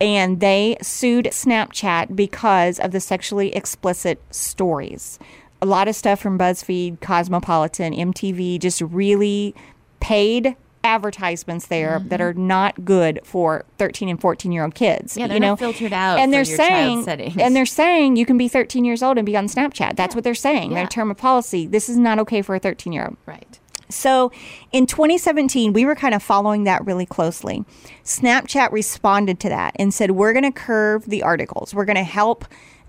and 0.00 0.40
they 0.40 0.76
sued 0.82 1.26
Snapchat 1.26 2.14
because 2.14 2.78
of 2.78 2.90
the 2.92 3.00
sexually 3.00 3.54
explicit 3.54 4.22
stories. 4.30 5.18
A 5.60 5.66
lot 5.66 5.88
of 5.88 5.96
stuff 5.96 6.20
from 6.20 6.38
BuzzFeed, 6.38 7.00
Cosmopolitan, 7.00 7.92
MTV, 7.92 8.60
just 8.60 8.80
really 8.80 9.54
paid 10.00 10.56
advertisements 10.88 11.66
there 11.66 12.00
that 12.06 12.20
are 12.20 12.32
not 12.34 12.84
good 12.84 13.20
for 13.22 13.64
13 13.78 14.08
and 14.08 14.20
14 14.20 14.50
year 14.50 14.64
old 14.64 14.74
kids 14.74 15.16
Yeah, 15.16 15.26
they're 15.26 15.36
you 15.36 15.40
know 15.40 15.50
not 15.50 15.58
filtered 15.58 15.92
out 15.92 16.18
and 16.18 16.32
they're 16.32 16.44
saying 16.44 17.06
and 17.08 17.54
they're 17.54 17.66
saying 17.66 18.16
you 18.16 18.24
can 18.26 18.38
be 18.38 18.48
13 18.48 18.84
years 18.84 19.02
old 19.02 19.18
and 19.18 19.26
be 19.26 19.36
on 19.36 19.46
snapchat 19.46 19.96
that's 19.96 20.14
what 20.14 20.24
they're 20.24 20.34
saying 20.34 20.72
their 20.74 20.86
term 20.86 21.10
of 21.10 21.16
policy 21.18 21.66
this 21.66 21.88
is 21.88 21.96
not 21.98 22.18
okay 22.18 22.42
for 22.42 22.54
a 22.54 22.58
13 22.58 22.92
year 22.92 23.04
old 23.04 23.16
Right. 23.26 23.58
so 23.90 24.32
in 24.72 24.86
2017, 24.86 25.72
we 25.72 25.84
were 25.84 25.94
kind 25.94 26.14
of 26.14 26.22
following 26.22 26.64
that 26.64 26.84
really 26.84 27.06
closely. 27.06 27.64
Snapchat 28.04 28.70
responded 28.72 29.40
to 29.40 29.48
that 29.48 29.74
and 29.76 29.92
said, 29.94 30.10
We're 30.12 30.32
going 30.32 30.44
to 30.44 30.52
curve 30.52 31.04
the 31.06 31.22
articles. 31.22 31.74
We're 31.74 31.84
going 31.86 31.96
to 31.96 32.02
help. 32.02 32.44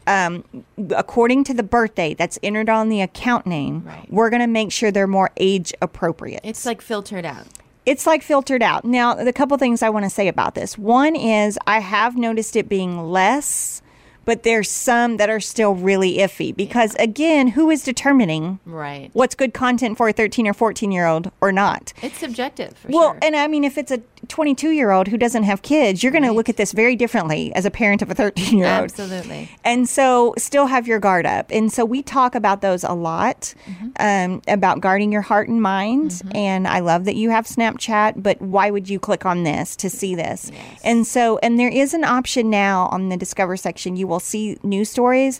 Um, 0.07 0.43
according 0.95 1.43
to 1.45 1.53
the 1.53 1.61
birth 1.61 1.93
date 1.95 2.17
that's 2.17 2.39
entered 2.41 2.67
on 2.67 2.89
the 2.89 3.01
account 3.01 3.45
name, 3.45 3.83
Right. 3.85 4.07
we're 4.11 4.29
going 4.31 4.41
to 4.41 4.47
make 4.47 4.71
sure 4.71 4.89
they're 4.91 5.05
more 5.07 5.29
age 5.37 5.71
appropriate. 5.83 6.41
It's 6.43 6.65
like 6.65 6.81
filtered 6.81 7.25
out. 7.25 7.45
It's 7.85 8.05
like 8.05 8.21
filtered 8.21 8.61
out. 8.61 8.85
Now, 8.85 9.15
the 9.15 9.33
couple 9.33 9.57
things 9.57 9.81
I 9.81 9.89
want 9.89 10.05
to 10.05 10.09
say 10.09 10.27
about 10.27 10.55
this. 10.55 10.77
One 10.77 11.15
is 11.15 11.57
I 11.65 11.79
have 11.79 12.17
noticed 12.17 12.55
it 12.55 12.69
being 12.69 13.09
less, 13.09 13.81
but 14.25 14.43
there's 14.43 14.69
some 14.69 15.17
that 15.17 15.29
are 15.29 15.39
still 15.39 15.73
really 15.75 16.17
iffy 16.17 16.55
because, 16.55 16.95
again, 16.95 17.49
who 17.49 17.69
is 17.69 17.83
determining 17.83 18.59
Right. 18.65 19.09
what's 19.13 19.35
good 19.35 19.53
content 19.53 19.97
for 19.97 20.07
a 20.09 20.13
13 20.13 20.47
or 20.47 20.53
14 20.53 20.91
year 20.91 21.05
old 21.07 21.31
or 21.41 21.51
not? 21.51 21.93
It's 22.01 22.17
subjective. 22.19 22.77
For 22.77 22.87
Well, 22.89 23.11
sure. 23.11 23.19
and 23.21 23.35
I 23.35 23.47
mean, 23.47 23.63
if 23.63 23.77
it's 23.77 23.91
a 23.91 24.01
22 24.27 24.71
year 24.71 24.91
old 24.91 25.07
who 25.07 25.17
doesn't 25.17 25.43
have 25.43 25.61
kids, 25.61 26.03
you're 26.03 26.11
going 26.11 26.23
to 26.25 26.31
look 26.31 26.49
at 26.49 26.57
this 26.57 26.71
very 26.73 26.95
differently 26.95 27.53
as 27.55 27.65
a 27.65 27.71
parent 27.71 28.01
of 28.01 28.11
a 28.11 28.15
13 28.15 28.57
year 28.57 28.67
old. 28.67 28.83
Absolutely. 28.83 29.49
And 29.63 29.87
so, 29.87 30.33
still 30.37 30.67
have 30.67 30.87
your 30.87 30.99
guard 30.99 31.25
up. 31.25 31.47
And 31.51 31.71
so, 31.71 31.85
we 31.85 32.03
talk 32.03 32.35
about 32.35 32.61
those 32.61 32.83
a 32.83 32.93
lot 32.93 33.53
um, 33.99 34.41
about 34.47 34.81
guarding 34.81 35.11
your 35.11 35.21
heart 35.21 35.47
and 35.49 35.61
mind. 35.61 36.21
And 36.35 36.67
I 36.67 36.79
love 36.79 37.05
that 37.05 37.15
you 37.15 37.29
have 37.29 37.45
Snapchat, 37.45 38.21
but 38.21 38.41
why 38.41 38.69
would 38.71 38.89
you 38.89 38.99
click 38.99 39.25
on 39.25 39.43
this 39.43 39.75
to 39.77 39.89
see 39.89 40.15
this? 40.15 40.51
And 40.83 41.07
so, 41.07 41.37
and 41.39 41.59
there 41.59 41.69
is 41.69 41.93
an 41.93 42.03
option 42.03 42.49
now 42.49 42.87
on 42.91 43.09
the 43.09 43.17
Discover 43.17 43.57
section. 43.57 43.95
You 43.95 44.07
will 44.09 44.19
see 44.19 44.57
news 44.63 44.89
stories. 44.89 45.39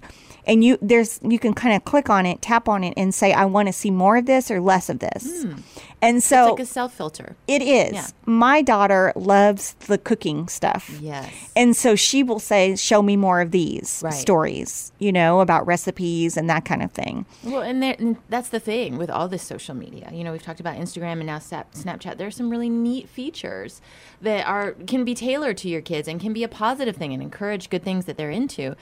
And 0.50 0.64
you 0.64 0.78
there's 0.82 1.20
you 1.24 1.38
can 1.40 1.54
kind 1.54 1.76
of 1.76 1.86
click 1.86 2.10
on 2.10 2.26
it, 2.26 2.42
tap 2.42 2.68
on 2.68 2.84
it, 2.84 2.94
and 2.98 3.14
say 3.14 3.32
I 3.32 3.46
want 3.46 3.68
to 3.68 3.74
see 3.74 3.92
more 3.92 4.18
of 4.18 4.26
this 4.26 4.50
or 4.52 4.60
less 4.60 4.90
of 4.90 5.00
this. 5.00 5.44
Hmm. 5.44 5.54
And 6.02 6.24
so 6.24 6.44
It's 6.44 6.52
like 6.52 6.60
a 6.62 6.66
self 6.66 6.94
filter. 6.94 7.36
it 7.48 7.62
is. 7.62 7.92
Yeah. 7.94 8.08
My 8.26 8.62
daughter 8.62 9.12
loves 9.18 9.74
the 9.88 9.98
cooking 9.98 10.48
stuff. 10.48 10.98
Yes. 11.02 11.30
And 11.58 11.76
so 11.76 11.96
she 11.96 12.24
will 12.24 12.40
say, 12.40 12.76
Show 12.78 13.02
me 13.02 13.16
more 13.18 13.42
of 13.42 13.52
these 13.52 14.02
Right. 14.04 14.14
stories, 14.14 14.92
you 14.98 15.12
know, 15.12 15.42
about 15.42 15.68
recipes 15.68 16.38
and 16.38 16.50
that 16.50 16.64
kind 16.66 16.82
of 16.82 16.92
thing. 16.94 17.26
Well, 17.44 17.62
and, 17.62 17.84
there, 17.84 17.96
and 18.00 18.16
that's 18.30 18.48
the 18.50 18.62
thing 18.62 18.98
with 18.98 19.10
all 19.10 19.28
this 19.28 19.44
social 19.44 19.76
media. 19.76 20.10
You 20.14 20.24
know, 20.24 20.32
we've 20.32 20.42
talked 20.42 20.62
about 20.62 20.78
Instagram 20.78 21.14
and 21.20 21.26
now 21.26 21.38
Snapchat. 21.40 22.18
There 22.18 22.28
are 22.28 22.32
some 22.32 22.50
really 22.50 22.70
neat 22.70 23.10
features 23.10 23.82
that 24.22 24.48
are 24.48 24.72
can 24.88 25.04
be 25.04 25.14
tailored 25.14 25.58
to 25.58 25.70
your 25.70 25.82
kids 25.82 26.08
and 26.08 26.20
can 26.20 26.32
be 26.34 26.44
a 26.44 26.50
positive 26.50 26.96
thing 26.96 27.14
and 27.14 27.22
encourage 27.22 27.70
good 27.70 27.84
things 27.84 28.06
that 28.06 28.16
they're 28.18 28.32
into. 28.32 28.76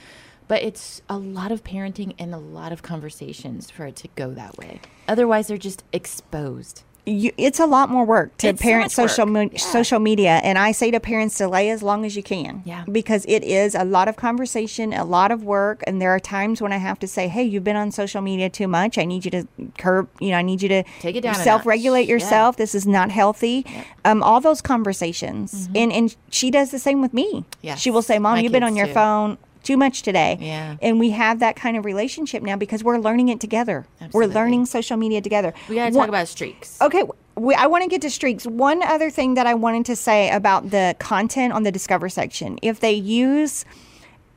But 0.47 0.63
it's 0.63 1.01
a 1.09 1.17
lot 1.17 1.51
of 1.51 1.63
parenting 1.63 2.13
and 2.17 2.33
a 2.33 2.37
lot 2.37 2.71
of 2.71 2.81
conversations 2.81 3.69
for 3.69 3.85
it 3.85 3.95
to 3.97 4.07
go 4.15 4.31
that 4.33 4.57
way. 4.57 4.79
Otherwise, 5.07 5.47
they're 5.47 5.57
just 5.57 5.83
exposed. 5.91 6.83
You, 7.05 7.31
it's 7.37 7.61
a 7.61 7.65
lot 7.65 7.89
more 7.89 8.03
work 8.05 8.35
to 8.39 8.49
It's 8.49 8.61
parent 8.61 8.85
much 8.87 8.91
social 8.91 9.29
Yeah. 9.29 9.57
social 9.57 9.99
media, 9.99 10.41
and 10.43 10.57
I 10.57 10.73
say 10.73 10.91
to 10.91 10.99
parents, 10.99 11.37
delay 11.37 11.69
as 11.69 11.81
long 11.81 12.03
as 12.03 12.17
you 12.17 12.23
can. 12.23 12.63
Yeah. 12.65 12.83
because 12.91 13.23
it 13.29 13.45
is 13.45 13.75
a 13.75 13.85
lot 13.85 14.09
of 14.09 14.17
conversation, 14.17 14.91
a 14.91 15.05
lot 15.05 15.31
of 15.31 15.41
work, 15.41 15.81
and 15.87 16.01
there 16.01 16.11
are 16.11 16.19
times 16.19 16.61
when 16.61 16.73
I 16.73 16.77
have 16.79 16.99
to 16.99 17.07
say, 17.07 17.29
"Hey, 17.29 17.43
you've 17.43 17.63
been 17.63 17.77
on 17.77 17.91
social 17.91 18.21
media 18.21 18.49
too 18.49 18.67
much. 18.67 18.97
I 18.97 19.05
need 19.05 19.23
you 19.23 19.31
to 19.31 19.45
curb. 19.77 20.09
You 20.19 20.31
know, 20.31 20.37
I 20.37 20.41
need 20.41 20.61
you 20.61 20.67
to 20.67 20.83
Take 20.99 21.15
it 21.15 21.21
down 21.21 21.35
self-regulate 21.35 22.07
Yeah. 22.09 22.15
yourself. 22.15 22.57
This 22.57 22.75
is 22.75 22.85
not 22.85 23.09
healthy." 23.09 23.65
Um, 24.03 24.21
all 24.21 24.41
those 24.41 24.61
conversations, 24.61 25.69
and 25.73 25.93
and 25.93 26.13
she 26.29 26.51
does 26.51 26.71
the 26.71 26.79
same 26.79 27.01
with 27.01 27.13
me. 27.13 27.31
Mm-hmm. 27.31 27.49
Yes. 27.61 27.79
she 27.79 27.89
will 27.89 28.01
say, 28.01 28.19
"Mom, 28.19 28.33
My 28.35 28.41
you've 28.41 28.51
been 28.51 28.63
on 28.63 28.75
your 28.75 28.87
too. 28.87 28.93
phone." 28.93 29.37
Too 29.63 29.77
much 29.77 30.01
today. 30.01 30.37
Yeah. 30.39 30.77
And 30.81 30.99
we 30.99 31.11
have 31.11 31.39
that 31.39 31.55
kind 31.55 31.77
of 31.77 31.85
relationship 31.85 32.43
now 32.43 32.55
because 32.55 32.83
we're 32.83 32.97
learning 32.97 33.29
it 33.29 33.39
together. 33.39 33.85
Absolutely. 34.01 34.27
We're 34.27 34.33
learning 34.33 34.65
social 34.65 34.97
media 34.97 35.21
together. 35.21 35.53
We 35.67 35.75
got 35.75 35.89
to 35.89 35.93
talk 35.93 36.07
about 36.07 36.27
streaks. 36.27 36.79
Okay, 36.81 37.03
we, 37.35 37.53
I 37.55 37.67
want 37.67 37.83
to 37.83 37.89
get 37.89 38.01
to 38.03 38.09
streaks. 38.09 38.45
One 38.45 38.81
other 38.83 39.09
thing 39.09 39.33
that 39.35 39.47
I 39.47 39.53
wanted 39.53 39.85
to 39.87 39.95
say 39.95 40.29
about 40.31 40.71
the 40.71 40.95
content 40.99 41.53
on 41.53 41.63
the 41.63 41.71
Discover 41.71 42.09
section: 42.09 42.59
if 42.61 42.79
they 42.79 42.93
use 42.93 43.65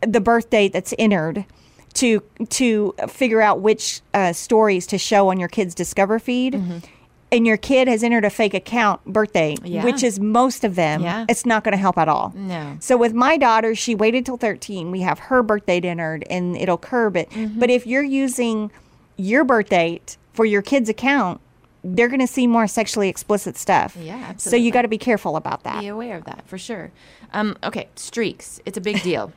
the 0.00 0.20
birth 0.20 0.50
date 0.50 0.72
that's 0.72 0.94
entered 0.98 1.44
to 1.94 2.22
to 2.48 2.94
figure 3.08 3.40
out 3.40 3.60
which 3.60 4.00
uh, 4.14 4.32
stories 4.32 4.86
to 4.88 4.98
show 4.98 5.28
on 5.28 5.38
your 5.38 5.48
kid's 5.48 5.74
Discover 5.74 6.18
feed. 6.18 6.60
And 7.32 7.46
your 7.46 7.56
kid 7.56 7.86
has 7.86 8.02
entered 8.02 8.24
a 8.24 8.30
fake 8.30 8.54
account 8.54 9.04
birthday, 9.04 9.56
Yeah. 9.62 9.84
which 9.84 10.02
is 10.02 10.18
most 10.18 10.64
of 10.64 10.74
them. 10.74 11.02
Yeah. 11.02 11.26
It's 11.28 11.46
not 11.46 11.62
going 11.62 11.72
to 11.72 11.78
help 11.78 11.96
at 11.96 12.08
all. 12.08 12.32
No. 12.34 12.76
So 12.80 12.96
with 12.96 13.14
my 13.14 13.36
daughter, 13.36 13.74
she 13.74 13.94
waited 13.94 14.26
till 14.26 14.36
13. 14.36 14.90
We 14.90 15.00
have 15.02 15.18
her 15.20 15.42
birthday 15.42 15.78
entered 15.80 16.24
and 16.28 16.56
it'll 16.56 16.76
curb 16.78 17.16
it. 17.16 17.30
Mm-hmm. 17.30 17.60
But 17.60 17.70
if 17.70 17.86
you're 17.86 18.02
using 18.02 18.70
your 19.16 19.44
birth 19.44 19.68
date 19.68 20.16
for 20.32 20.44
your 20.44 20.60
kid's 20.62 20.88
account, 20.88 21.40
they're 21.84 22.08
going 22.08 22.20
to 22.20 22.26
see 22.26 22.46
more 22.46 22.66
sexually 22.66 23.08
explicit 23.08 23.56
stuff. 23.56 23.96
Yeah, 23.98 24.14
absolutely. 24.16 24.50
So 24.50 24.56
you 24.56 24.70
got 24.72 24.82
to 24.82 24.88
be 24.88 24.98
careful 24.98 25.36
about 25.36 25.62
that. 25.62 25.80
Be 25.80 25.88
aware 25.88 26.16
of 26.16 26.24
that 26.24 26.46
for 26.48 26.58
sure. 26.58 26.90
Um, 27.32 27.56
okay, 27.62 27.88
streaks. 27.94 28.60
It's 28.66 28.76
a 28.76 28.80
big 28.80 29.02
deal. 29.04 29.32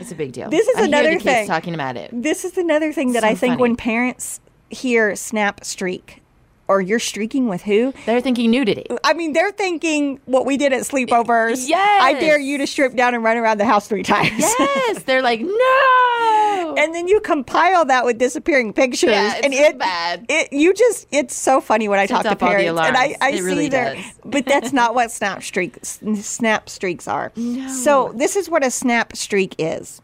It's 0.00 0.12
a 0.12 0.14
big 0.14 0.32
deal. 0.32 0.50
This 0.50 0.68
is 0.68 0.76
I 0.76 0.84
another 0.84 1.18
thing. 1.18 1.46
talking 1.46 1.72
about 1.74 1.96
it. 1.96 2.10
This 2.12 2.44
is 2.44 2.58
another 2.58 2.92
thing 2.92 3.12
that 3.12 3.22
So 3.22 3.28
I 3.28 3.34
think 3.34 3.52
funny. 3.52 3.62
when 3.62 3.74
parents 3.76 4.40
hear 4.68 5.16
snap 5.16 5.64
streak 5.64 6.22
or 6.68 6.80
you're 6.80 6.98
streaking 6.98 7.48
with 7.48 7.62
who, 7.62 7.92
They're 8.06 8.20
thinking 8.20 8.50
nudity. 8.50 8.86
I 9.04 9.12
mean, 9.14 9.32
they're 9.32 9.52
thinking 9.52 10.20
what 10.24 10.46
we 10.46 10.56
did 10.56 10.72
at 10.72 10.82
sleepovers. 10.82 11.68
Yes. 11.68 12.02
I 12.02 12.14
dare 12.14 12.38
you 12.38 12.58
to 12.58 12.66
strip 12.66 12.94
down 12.96 13.14
and 13.14 13.22
run 13.22 13.36
around 13.36 13.58
the 13.58 13.64
house 13.64 13.88
three 13.88 14.02
times. 14.02 14.30
Yes, 14.58 15.02
they're 15.02 15.22
like, 15.22 15.40
no. 15.40 16.74
and 16.78 16.94
then 16.94 17.08
you 17.08 17.20
compile 17.20 17.84
that 17.86 18.04
with 18.04 18.18
disappearing 18.18 18.72
pictures, 18.72 19.10
Yeah, 19.10 19.34
it's 19.36 19.44
and 19.44 19.54
so 19.54 19.60
it, 19.62 19.78
bad. 19.78 20.26
It 20.28 20.52
you 20.52 20.72
just 20.74 21.06
it's 21.10 21.34
so 21.34 21.60
funny 21.60 21.88
when 21.88 21.98
I 21.98 22.06
Sets 22.06 22.22
talk 22.22 22.22
to 22.22 22.28
off 22.30 22.42
all 22.42 22.48
the 22.50 22.56
parents, 22.56 22.80
and 22.82 22.96
I. 22.96 23.16
I 23.20 23.30
It 23.30 23.36
see 23.38 23.42
really 23.42 23.68
their, 23.68 23.96
but 24.24 24.46
that's 24.46 24.72
not 24.72 24.94
what 24.94 25.10
snap 25.18 25.42
streaks 25.42 26.00
snap 26.20 26.68
streaks 26.68 27.08
are. 27.08 27.32
No. 27.36 27.68
So 27.68 28.12
this 28.14 28.36
is 28.36 28.48
what 28.48 28.64
a 28.64 28.70
snap 28.70 29.16
streak 29.16 29.54
is. 29.58 30.00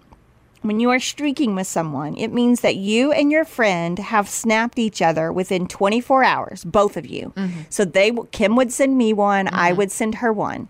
When 0.62 0.81
you 0.81 0.90
are 0.90 1.01
streaking 1.01 1.55
with 1.55 1.66
someone, 1.66 2.16
it 2.16 2.33
means 2.33 2.61
that 2.61 2.77
you 2.77 3.12
and 3.12 3.31
your 3.31 3.44
friend 3.44 3.98
have 3.98 4.29
snapped 4.29 4.79
each 4.79 5.03
other 5.03 5.33
within 5.33 5.66
24 5.66 6.25
hours, 6.25 6.64
both 6.64 6.96
of 6.96 7.05
you. 7.07 7.33
Mm-hmm. 7.37 7.61
So 7.68 7.85
they 7.85 8.12
Kim 8.31 8.57
would 8.57 8.72
send 8.72 8.96
me 8.96 9.12
one, 9.12 9.48
I 9.53 9.72
would 9.72 9.90
send 9.92 10.16
her 10.16 10.33
one. 10.33 10.68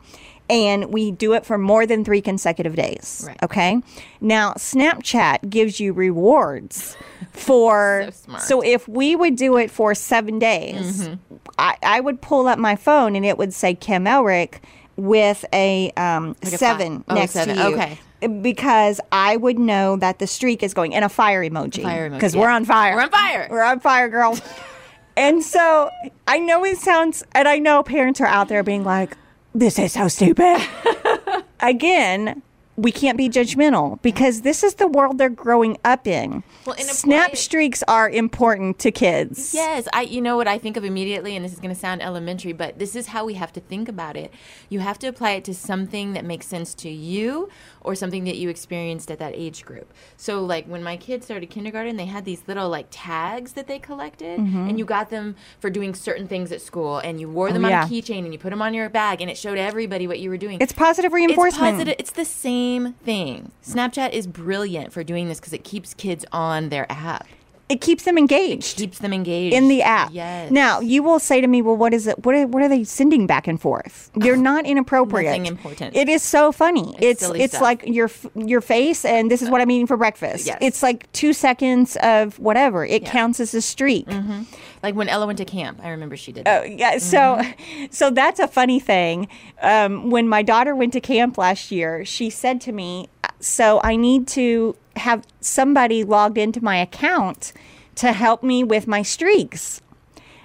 And 0.50 0.92
we 0.92 1.12
do 1.12 1.32
it 1.34 1.46
for 1.46 1.56
more 1.56 1.86
than 1.86 2.04
3 2.04 2.20
consecutive 2.20 2.74
days. 2.74 3.24
Right. 3.26 3.42
Okay? 3.42 3.80
Now, 4.20 4.52
Snapchat 4.54 5.48
gives 5.48 5.80
you 5.80 5.92
rewards 5.94 6.96
for 7.32 8.08
So 8.12 8.38
so 8.38 8.60
if 8.62 8.86
we 8.88 9.16
would 9.16 9.36
do 9.36 9.56
it 9.56 9.70
for 9.70 9.94
7 9.94 10.38
days, 10.38 11.06
Mm-hmm. 11.08 11.36
I, 11.58 11.76
I 11.82 12.00
would 12.00 12.20
pull 12.20 12.48
up 12.48 12.58
my 12.58 12.76
phone 12.76 13.14
and 13.16 13.24
it 13.24 13.36
would 13.38 13.52
say 13.54 13.74
Kim 13.74 14.04
Elric 14.04 14.60
with 14.96 15.44
a 15.52 15.90
um, 15.96 16.36
Like 16.42 16.58
seven 16.58 16.98
five. 16.98 17.04
Oh, 17.08 17.14
next 17.14 17.32
seven. 17.32 17.56
to 17.56 17.62
you. 17.68 17.74
Okay. 17.74 17.98
Because 18.42 19.00
I 19.10 19.36
would 19.36 19.58
know 19.58 19.96
that 19.96 20.18
the 20.18 20.26
streak 20.26 20.62
is 20.62 20.74
going 20.74 20.92
in 20.92 21.02
a 21.02 21.08
fire 21.08 21.42
emoji. 21.42 21.82
Fire 21.82 22.08
emoji, 22.08 22.14
Because 22.14 22.34
yeah. 22.34 22.40
we're 22.40 22.50
on 22.50 22.64
fire. 22.64 22.94
We're 22.94 23.02
on 23.02 23.10
fire. 23.10 23.48
We're 23.50 23.62
on 23.62 23.80
fire, 23.80 24.08
girl. 24.08 24.38
and 25.16 25.42
so 25.42 25.90
I 26.26 26.38
know 26.38 26.64
it 26.64 26.78
sounds, 26.78 27.24
and 27.32 27.48
I 27.48 27.58
know 27.58 27.82
parents 27.82 28.20
are 28.20 28.26
out 28.26 28.48
there 28.48 28.62
being 28.62 28.84
like, 28.84 29.16
this 29.54 29.78
is 29.78 29.92
so 29.92 30.08
stupid. 30.08 30.60
Again, 31.60 32.42
we 32.76 32.90
can't 32.90 33.18
be 33.18 33.28
judgmental 33.28 34.00
because 34.02 34.40
this 34.40 34.62
is 34.62 34.74
the 34.74 34.86
world 34.86 35.18
they're 35.18 35.28
growing 35.28 35.76
up 35.84 36.06
in. 36.06 36.42
Well, 36.64 36.76
Snap 36.78 37.36
streaks 37.36 37.82
are 37.86 38.08
important 38.08 38.78
to 38.80 38.90
kids. 38.90 39.52
Yes, 39.52 39.86
I 39.92 40.02
you 40.02 40.22
know 40.22 40.36
what 40.36 40.48
I 40.48 40.58
think 40.58 40.76
of 40.76 40.84
immediately 40.84 41.36
and 41.36 41.44
this 41.44 41.52
is 41.52 41.60
going 41.60 41.74
to 41.74 41.78
sound 41.78 42.02
elementary, 42.02 42.52
but 42.52 42.78
this 42.78 42.96
is 42.96 43.08
how 43.08 43.24
we 43.24 43.34
have 43.34 43.52
to 43.52 43.60
think 43.60 43.88
about 43.88 44.16
it. 44.16 44.32
You 44.70 44.80
have 44.80 44.98
to 45.00 45.06
apply 45.06 45.32
it 45.32 45.44
to 45.44 45.54
something 45.54 46.14
that 46.14 46.24
makes 46.24 46.46
sense 46.46 46.74
to 46.76 46.88
you 46.88 47.50
or 47.84 47.94
something 47.94 48.24
that 48.24 48.36
you 48.36 48.48
experienced 48.48 49.10
at 49.10 49.18
that 49.18 49.32
age 49.34 49.64
group. 49.64 49.92
So 50.16 50.42
like 50.44 50.66
when 50.66 50.82
my 50.82 50.96
kids 50.96 51.24
started 51.26 51.50
kindergarten, 51.50 51.96
they 51.96 52.06
had 52.06 52.24
these 52.24 52.42
little 52.46 52.68
like 52.68 52.86
tags 52.90 53.52
that 53.52 53.66
they 53.66 53.78
collected 53.78 54.38
and 54.38 54.78
you 54.78 54.84
got 54.84 55.10
them 55.10 55.36
for 55.60 55.70
doing 55.70 55.94
certain 55.94 56.26
things 56.28 56.52
at 56.52 56.60
school 56.60 56.98
and 56.98 57.20
you 57.20 57.28
wore 57.30 57.50
them 57.52 57.62
Mm-hmm. 57.62 57.66
Oh, 57.66 57.68
yeah. 57.68 57.82
on 57.84 57.88
a 57.88 57.90
keychain 57.90 58.24
and 58.24 58.32
you 58.32 58.38
put 58.38 58.50
them 58.50 58.60
on 58.62 58.74
your 58.74 58.88
bag 58.88 59.20
and 59.20 59.30
it 59.30 59.36
showed 59.38 59.58
everybody 59.58 60.06
what 60.06 60.18
you 60.18 60.30
were 60.30 60.36
doing. 60.36 60.58
It's 60.60 60.72
positive 60.72 61.12
reinforcement. 61.12 61.54
It's 61.64 61.72
positive. 61.72 61.94
It's 61.98 62.10
the 62.12 62.24
same 62.24 62.94
thing. 63.04 63.52
Snapchat 63.64 64.12
is 64.12 64.26
brilliant 64.26 64.92
for 64.92 65.04
doing 65.04 65.28
this 65.28 65.38
because 65.38 65.52
it 65.52 65.62
keeps 65.64 65.94
kids 65.94 66.24
on 66.32 66.68
their 66.70 66.90
app. 66.90 67.26
It 67.72 67.80
keeps 67.80 68.04
them 68.04 68.18
engaged. 68.18 68.78
It 68.78 68.84
Keeps 68.84 68.98
them 68.98 69.12
engaged 69.12 69.56
in 69.56 69.68
the 69.68 69.82
app. 69.82 70.10
Yes. 70.12 70.50
Now 70.50 70.80
you 70.80 71.02
will 71.02 71.18
say 71.18 71.40
to 71.40 71.46
me, 71.46 71.62
"Well, 71.62 71.76
what 71.76 71.94
is 71.94 72.06
it? 72.06 72.24
What 72.24 72.34
are, 72.34 72.46
what 72.46 72.62
are 72.62 72.68
they 72.68 72.84
sending 72.84 73.26
back 73.26 73.46
and 73.46 73.60
forth? 73.60 74.10
They're 74.14 74.36
not 74.52 74.66
inappropriate. 74.66 75.30
Nothing 75.30 75.46
important. 75.46 75.96
It 75.96 76.08
is 76.08 76.22
so 76.22 76.52
funny. 76.52 76.94
It's 76.98 77.22
it's 77.22 77.52
stuff. 77.54 77.62
like 77.62 77.84
your 77.86 78.10
your 78.34 78.60
face, 78.60 79.04
and 79.04 79.30
this 79.30 79.42
is 79.42 79.48
what 79.50 79.60
I'm 79.60 79.70
eating 79.70 79.86
for 79.86 79.96
breakfast. 79.96 80.46
Yes. 80.46 80.58
It's 80.60 80.82
like 80.82 81.10
two 81.12 81.32
seconds 81.32 81.96
of 82.02 82.38
whatever. 82.38 82.84
It 82.84 83.04
counts 83.06 83.40
as 83.40 83.54
a 83.54 83.62
streak. 83.62 84.06
Mm-hmm. 84.06 84.42
Like 84.82 84.94
when 84.94 85.08
Ella 85.08 85.26
went 85.26 85.38
to 85.38 85.44
camp, 85.44 85.80
I 85.82 85.90
remember 85.90 86.16
she 86.16 86.32
did 86.32 86.44
that. 86.44 86.62
Oh, 86.62 86.64
yeah. 86.64 86.98
So, 86.98 87.40
so 87.90 88.10
that's 88.10 88.40
a 88.40 88.48
funny 88.48 88.80
thing. 88.80 89.28
Um, 89.60 90.10
when 90.10 90.28
my 90.28 90.42
daughter 90.42 90.74
went 90.74 90.92
to 90.94 91.00
camp 91.00 91.38
last 91.38 91.70
year, 91.70 92.04
she 92.04 92.30
said 92.30 92.60
to 92.62 92.72
me, 92.72 93.08
"So 93.40 93.80
I 93.84 93.96
need 93.96 94.26
to 94.28 94.76
have 94.96 95.24
somebody 95.40 96.04
logged 96.04 96.36
into 96.38 96.62
my 96.62 96.76
account 96.76 97.52
to 97.96 98.12
help 98.12 98.42
me 98.42 98.64
with 98.64 98.86
my 98.86 99.02
streaks." 99.02 99.80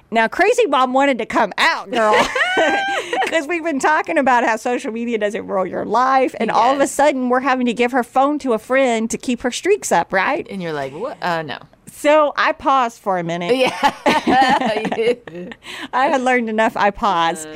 Now, 0.09 0.29
Crazy 0.29 0.65
Mom 0.67 0.93
wanted 0.93 1.17
to 1.17 1.25
come 1.25 1.51
out, 1.57 1.91
girl, 1.91 2.15
because 3.23 3.45
we've 3.45 3.63
been 3.63 3.79
talking 3.79 4.17
about 4.17 4.45
how 4.45 4.55
social 4.55 4.91
media 4.91 5.17
doesn't 5.17 5.45
rule 5.47 5.65
your 5.65 5.83
life, 5.83 6.33
and 6.39 6.49
all 6.49 6.73
of 6.73 6.79
a 6.79 6.87
sudden 6.87 7.27
we're 7.27 7.41
having 7.41 7.65
to 7.65 7.73
give 7.73 7.91
her 7.91 8.03
phone 8.03 8.39
to 8.39 8.53
a 8.53 8.59
friend 8.59 9.09
to 9.11 9.17
keep 9.17 9.41
her 9.41 9.51
streaks 9.51 9.91
up, 9.91 10.13
right? 10.13 10.47
and 10.49 10.63
you're 10.63 10.71
like, 10.73 10.93
what? 10.93 11.21
Uh, 11.21 11.41
no. 11.41 11.59
So 11.97 12.31
I 12.37 12.51
paused 12.51 12.99
for 12.99 13.17
a 13.17 13.23
minute. 13.23 13.55
Yeah. 13.55 13.75
I 15.93 16.05
had 16.05 16.21
learned 16.21 16.47
enough. 16.47 16.77
I 16.77 16.91
paused, 16.91 17.47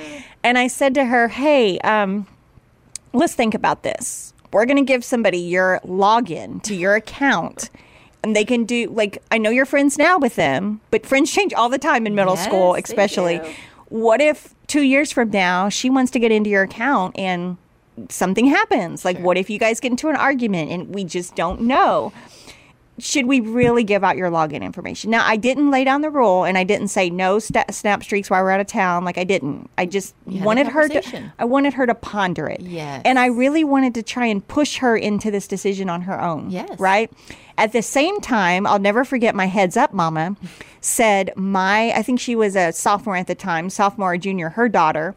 and 0.44 0.58
I 0.58 0.66
said 0.66 0.96
to 0.96 1.06
her, 1.06 1.28
"Hey, 1.28 1.78
um, 1.80 2.26
let's 3.14 3.36
think 3.36 3.54
about 3.54 3.84
this. 3.84 4.34
We're 4.52 4.66
going 4.66 4.78
to 4.78 4.84
give 4.84 5.06
somebody 5.06 5.38
your 5.38 5.80
login 5.86 6.62
to 6.64 6.74
your 6.74 6.96
account." 6.96 7.70
And 8.24 8.36
they 8.36 8.44
can 8.44 8.66
do 8.66 8.90
like 8.90 9.22
I 9.30 9.38
know 9.38 9.52
you're 9.52 9.66
friends 9.68 10.00
now 10.00 10.18
with 10.18 10.36
them, 10.38 10.82
but 10.90 11.06
friends 11.06 11.32
change 11.32 11.54
all 11.54 11.70
the 11.70 11.80
time 11.80 12.08
in 12.08 12.16
middle 12.16 12.36
Yes, 12.36 12.46
school, 12.46 12.74
especially. 12.74 13.40
What 13.90 14.22
if 14.22 14.56
two 14.66 14.82
years 14.82 15.12
from 15.12 15.30
now 15.30 15.70
she 15.70 15.90
wants 15.90 16.12
to 16.12 16.20
get 16.20 16.32
into 16.32 16.50
your 16.50 16.64
account 16.64 17.18
and 17.18 17.58
something 18.10 18.48
happens? 18.48 19.06
Like, 19.06 19.20
what 19.20 19.38
if 19.38 19.50
you 19.50 19.60
guys 19.60 19.80
get 19.80 19.92
into 19.92 20.10
an 20.10 20.16
argument 20.16 20.72
and 20.72 20.96
we 20.96 21.04
just 21.04 21.36
don't 21.36 21.62
know? 21.62 22.12
Should 23.02 23.26
we 23.26 23.40
really 23.40 23.84
give 23.84 24.04
out 24.04 24.18
your 24.18 24.30
login 24.30 24.62
information? 24.62 25.12
Now, 25.12 25.26
I 25.26 25.36
didn't 25.36 25.72
lay 25.72 25.84
down 25.84 26.02
the 26.02 26.10
rule 26.10 26.44
and 26.44 26.58
I 26.58 26.64
didn't 26.64 26.90
say 26.90 27.10
no 27.10 27.40
sta 27.40 27.64
snap 27.72 28.04
streaks 28.04 28.30
while 28.30 28.44
we're 28.44 28.52
out 28.52 28.60
of 28.60 28.68
town. 28.68 29.04
Like 29.04 29.18
I 29.18 29.24
didn't. 29.24 29.70
I 29.78 29.86
just 29.86 30.16
wanted 30.26 30.68
her 30.68 30.88
to. 30.88 31.32
I 31.40 31.46
wanted 31.46 31.74
her 31.74 31.86
to 31.86 31.96
ponder 31.96 32.48
it. 32.48 32.62
Yes. 32.62 33.02
And 33.06 33.20
I 33.20 33.28
really 33.28 33.64
wanted 33.64 33.94
to 33.96 34.04
try 34.04 34.26
and 34.26 34.46
push 34.48 34.78
her 34.78 34.96
into 34.96 35.32
this 35.32 35.48
decision 35.48 35.90
on 35.90 36.02
her 36.02 36.22
own. 36.22 36.50
Yes. 36.50 36.80
Right. 36.80 37.12
At 37.58 37.74
the 37.74 37.82
same 37.82 38.20
time, 38.22 38.66
I'll 38.66 38.80
never 38.80 39.04
forget 39.04 39.36
my 39.36 39.46
heads 39.46 39.78
up 39.78 39.94
mama 39.94 40.36
said 40.82 41.32
my 41.36 41.92
I 41.92 42.02
think 42.02 42.20
she 42.20 42.36
was 42.36 42.56
a 42.56 42.72
sophomore 42.74 43.16
at 43.16 43.28
the 43.28 43.36
time, 43.36 43.70
sophomore 43.70 44.14
or 44.14 44.18
junior. 44.18 44.50
Her 44.50 44.68
daughter 44.68 45.16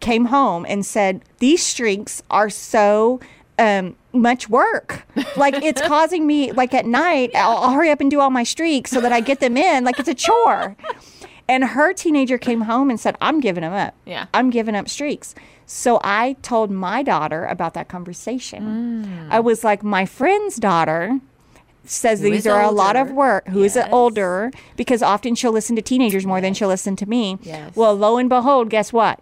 came 0.00 0.26
home 0.26 0.64
and 0.68 0.86
said 0.86 1.22
these 1.38 1.64
streaks 1.64 2.22
are 2.30 2.48
so 2.50 3.20
um, 3.58 3.96
much 4.12 4.48
work. 4.48 5.06
Like 5.36 5.54
it's 5.62 5.80
causing 5.86 6.26
me 6.26 6.52
like 6.52 6.74
at 6.74 6.86
night. 6.86 7.30
I'll, 7.34 7.56
I'll 7.58 7.72
hurry 7.72 7.90
up 7.90 8.00
and 8.00 8.10
do 8.10 8.20
all 8.20 8.30
my 8.30 8.44
streaks 8.44 8.90
so 8.90 9.00
that 9.00 9.12
I 9.12 9.20
get 9.20 9.40
them 9.40 9.56
in. 9.56 9.84
Like 9.84 9.98
it's 9.98 10.08
a 10.08 10.14
chore. 10.14 10.76
And 11.48 11.64
her 11.64 11.92
teenager 11.92 12.38
came 12.38 12.62
home 12.62 12.88
and 12.88 12.98
said, 13.00 13.16
"I'm 13.20 13.40
giving 13.40 13.62
them 13.62 13.72
up. 13.72 13.94
Yeah. 14.06 14.26
I'm 14.32 14.50
giving 14.50 14.74
up 14.74 14.88
streaks." 14.88 15.34
So 15.66 16.00
I 16.04 16.36
told 16.42 16.70
my 16.70 17.02
daughter 17.02 17.44
about 17.46 17.74
that 17.74 17.88
conversation. 17.88 19.04
Mm. 19.04 19.28
I 19.30 19.40
was 19.40 19.64
like, 19.64 19.82
"My 19.82 20.06
friend's 20.06 20.56
daughter." 20.56 21.20
Says 21.84 22.20
Who 22.20 22.30
these 22.30 22.40
is 22.40 22.46
are 22.46 22.62
a 22.62 22.70
lot 22.70 22.94
of 22.94 23.10
work. 23.10 23.48
Who 23.48 23.64
is 23.64 23.74
Yes. 23.74 23.88
older? 23.90 24.52
Because 24.76 25.02
often 25.02 25.34
she'll 25.34 25.50
listen 25.50 25.74
to 25.74 25.82
teenagers 25.82 26.24
more 26.24 26.40
than 26.40 26.54
she'll 26.54 26.68
listen 26.68 26.94
to 26.94 27.06
me. 27.06 27.38
Yes. 27.42 27.74
Well, 27.74 27.96
lo 27.96 28.18
and 28.18 28.28
behold, 28.28 28.70
guess 28.70 28.92
what? 28.92 29.18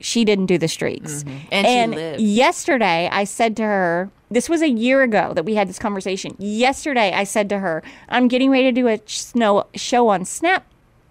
She 0.00 0.24
didn't 0.24 0.46
do 0.46 0.58
the 0.58 0.68
streaks. 0.68 1.22
Mm-hmm. 1.24 1.38
And 1.52 1.92
she 1.92 1.96
lived. 1.96 2.20
yesterday, 2.20 3.08
I 3.12 3.24
said 3.24 3.56
to 3.58 3.62
her, 3.62 4.10
this 4.30 4.48
was 4.48 4.62
a 4.62 4.68
year 4.68 5.02
ago 5.02 5.32
that 5.34 5.44
we 5.44 5.54
had 5.54 5.68
this 5.68 5.78
conversation. 5.78 6.36
Yesterday, 6.38 7.12
I 7.12 7.24
said 7.24 7.48
to 7.50 7.58
her, 7.58 7.82
I'm 8.08 8.28
getting 8.28 8.50
ready 8.50 8.64
to 8.64 8.72
do 8.72 8.88
a 8.88 9.00
snow 9.06 9.66
show 9.74 10.08
on 10.08 10.24
Snap 10.24 10.66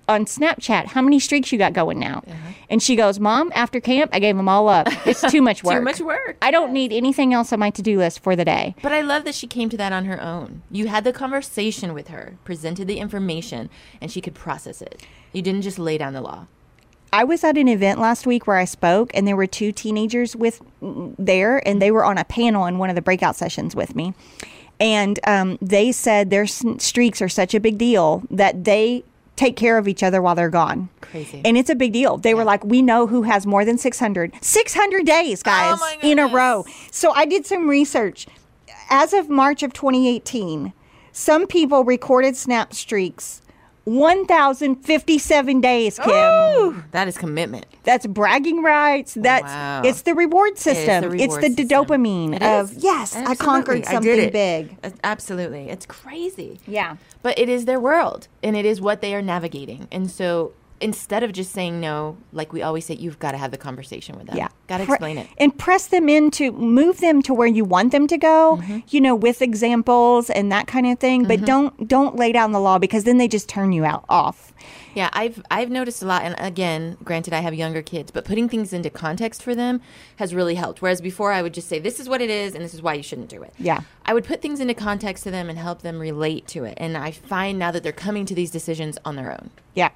on 0.09 0.25
Snapchat. 0.25 0.87
How 0.87 1.01
many 1.01 1.19
streaks 1.19 1.51
you 1.51 1.59
got 1.59 1.73
going 1.73 1.99
now? 1.99 2.23
Uh-huh. 2.27 2.53
And 2.69 2.81
she 2.81 2.95
goes, 2.95 3.19
Mom, 3.19 3.51
after 3.53 3.79
camp, 3.79 4.09
I 4.11 4.19
gave 4.19 4.35
them 4.35 4.49
all 4.49 4.67
up. 4.67 4.87
It's 5.05 5.21
too 5.31 5.41
much 5.41 5.63
work. 5.63 5.77
Too 5.77 5.83
much 5.83 6.01
work. 6.01 6.37
I 6.41 6.49
don't 6.51 6.73
need 6.73 6.91
anything 6.91 7.33
else 7.33 7.53
on 7.53 7.59
my 7.59 7.69
to 7.69 7.81
do 7.81 7.97
list 7.97 8.21
for 8.21 8.35
the 8.35 8.43
day. 8.43 8.75
But 8.81 8.91
I 8.91 9.01
love 9.01 9.23
that 9.25 9.35
she 9.35 9.45
came 9.47 9.69
to 9.69 9.77
that 9.77 9.93
on 9.93 10.05
her 10.05 10.19
own. 10.19 10.63
You 10.71 10.87
had 10.87 11.03
the 11.03 11.13
conversation 11.13 11.93
with 11.93 12.07
her, 12.07 12.37
presented 12.43 12.87
the 12.87 12.97
information, 12.97 13.69
and 14.01 14.11
she 14.11 14.19
could 14.19 14.33
process 14.33 14.81
it. 14.81 15.05
You 15.31 15.43
didn't 15.43 15.61
just 15.61 15.77
lay 15.77 15.97
down 15.99 16.13
the 16.13 16.21
law. 16.21 16.47
I 17.11 17.23
was 17.23 17.43
at 17.43 17.57
an 17.57 17.67
event 17.67 17.99
last 17.99 18.27
week 18.27 18.45
where 18.45 18.57
I 18.57 18.65
spoke, 18.65 19.11
and 19.13 19.27
there 19.27 19.35
were 19.35 19.47
two 19.47 19.71
teenagers 19.71 20.35
with 20.35 20.61
there, 20.81 21.67
and 21.67 21.81
they 21.81 21.91
were 21.91 22.05
on 22.05 22.17
a 22.17 22.23
panel 22.23 22.65
in 22.65 22.77
one 22.77 22.89
of 22.89 22.95
the 22.95 23.01
breakout 23.01 23.35
sessions 23.35 23.75
with 23.75 23.95
me. 23.95 24.13
And 24.79 25.19
um, 25.25 25.57
they 25.61 25.91
said 25.91 26.29
their 26.29 26.47
streaks 26.47 27.21
are 27.21 27.29
such 27.29 27.53
a 27.53 27.59
big 27.59 27.77
deal 27.77 28.23
that 28.29 28.63
they 28.63 29.03
take 29.35 29.55
care 29.55 29.77
of 29.77 29.87
each 29.87 30.03
other 30.03 30.21
while 30.21 30.35
they're 30.35 30.49
gone. 30.49 30.89
Crazy. 31.01 31.41
And 31.43 31.57
it's 31.57 31.69
a 31.69 31.75
big 31.75 31.93
deal. 31.93 32.17
They 32.17 32.33
were 32.33 32.43
like, 32.43 32.63
we 32.63 32.81
know 32.81 33.07
who 33.07 33.23
has 33.23 33.45
more 33.45 33.63
than 33.63 33.77
600. 33.77 34.33
600 34.41 35.05
days, 35.05 35.43
guys, 35.43 35.79
Oh 35.81 35.97
in 36.01 36.19
a 36.19 36.27
row. 36.27 36.65
So 36.91 37.11
I 37.11 37.25
did 37.25 37.45
some 37.45 37.69
research. 37.69 38.27
As 38.89 39.13
of 39.13 39.29
March 39.29 39.63
of 39.63 39.71
2018, 39.73 40.73
some 41.11 41.47
people 41.47 41.83
recorded 41.83 42.35
snap 42.35 42.73
streaks 42.73 43.41
1,057 43.89 45.61
days, 45.61 45.97
Kim. 45.99 46.09
Ooh, 46.11 46.83
that 46.91 47.07
is 47.07 47.17
commitment. 47.17 47.65
That's 47.83 48.05
bragging 48.05 48.61
rights. 48.63 49.15
That's 49.15 49.43
Wow. 49.43 49.81
it's 49.83 50.01
the 50.03 50.13
reward 50.13 50.57
system. 50.57 51.11
the 51.17 51.23
It's 51.23 51.35
the 51.37 51.41
system. 51.49 51.67
dopamine 51.67 52.35
It 52.35 52.43
of 52.43 52.71
is. 52.77 52.83
yes, 52.83 53.15
I 53.15 53.19
Absolutely. 53.21 53.45
conquered 53.45 53.85
I 53.87 53.91
something 53.91 54.15
did 54.15 54.19
it. 54.19 54.33
big. 54.33 54.77
Absolutely. 55.03 55.69
It's 55.69 55.85
crazy. 55.85 56.59
Yeah. 56.67 56.95
But 57.21 57.37
it 57.39 57.49
is 57.49 57.65
their 57.65 57.79
world 57.79 58.27
and 58.43 58.55
it 58.55 58.65
is 58.65 58.79
what 58.79 59.01
they 59.01 59.13
are 59.15 59.21
navigating. 59.21 59.87
And 59.91 60.09
so 60.09 60.53
instead 60.81 61.23
of 61.23 61.33
just 61.33 61.51
saying 61.51 61.79
no, 61.79 62.17
like 62.33 62.53
we 62.53 62.61
always 62.61 62.85
say, 62.85 62.93
you've 62.95 63.19
got 63.19 63.31
to 63.31 63.37
have 63.37 63.51
the 63.51 63.57
conversation 63.57 64.17
with 64.17 64.27
them. 64.27 64.37
Yeah. 64.37 64.49
Got 64.67 64.77
to 64.77 64.83
explain 64.83 65.17
it. 65.17 65.27
And 65.37 65.57
press 65.57 65.87
them 65.87 66.07
into, 66.09 66.51
move 66.51 66.99
them 66.99 67.21
to 67.23 67.33
where 67.33 67.47
you 67.47 67.65
want 67.65 67.91
them 67.91 68.07
to 68.07 68.17
go, 68.17 68.59
Mm-hmm. 68.61 68.79
you 68.89 69.01
know, 69.01 69.15
with 69.15 69.41
examples 69.41 70.29
and 70.29 70.51
that 70.51 70.67
kind 70.67 70.87
of 70.87 70.99
thing. 70.99 71.25
But 71.25 71.45
don't, 71.45 71.87
don't 71.87 72.15
lay 72.15 72.31
down 72.31 72.51
the 72.51 72.59
law 72.59 72.77
because 72.79 73.03
then 73.03 73.17
they 73.17 73.27
just 73.27 73.49
turn 73.49 73.71
you 73.71 73.85
out 73.85 74.05
off. 74.09 74.53
Yeah, 74.95 75.09
I've 75.13 75.41
I've 75.51 75.69
noticed 75.69 76.01
a 76.01 76.05
lot, 76.05 76.23
and 76.23 76.35
again, 76.39 76.97
granted, 77.03 77.31
I 77.31 77.39
have 77.39 77.53
younger 77.53 77.81
kids, 77.81 78.09
but 78.11 78.25
putting 78.25 78.49
things 78.49 78.73
into 78.73 78.89
context 78.89 79.43
for 79.43 79.53
them 79.55 79.81
has 80.17 80.33
really 80.33 80.55
helped. 80.55 80.81
Whereas 80.81 80.99
before, 80.99 81.31
I 81.31 81.41
would 81.43 81.53
just 81.53 81.69
say, 81.69 81.79
"This 81.79 81.99
is 81.99 82.09
what 82.09 82.21
it 82.21 82.29
is, 82.29 82.55
and 82.55 82.63
this 82.65 82.73
is 82.73 82.81
why 82.81 82.95
you 82.95 83.03
shouldn't 83.03 83.29
do 83.29 83.41
it." 83.43 83.53
Yeah. 83.59 83.81
I 84.05 84.13
would 84.15 84.25
put 84.25 84.41
things 84.41 84.59
into 84.59 84.73
context 84.73 85.23
to 85.25 85.31
them 85.31 85.47
and 85.47 85.57
help 85.59 85.83
them 85.83 85.99
relate 85.99 86.47
to 86.47 86.63
it, 86.65 86.73
and 86.77 86.97
I 86.97 87.11
find 87.11 87.57
now 87.59 87.69
that 87.71 87.83
they're 87.83 87.91
coming 87.93 88.25
to 88.25 88.35
these 88.35 88.49
decisions 88.51 88.97
on 89.05 89.15
their 89.15 89.31
own. 89.31 89.51
Yeah. 89.75 89.89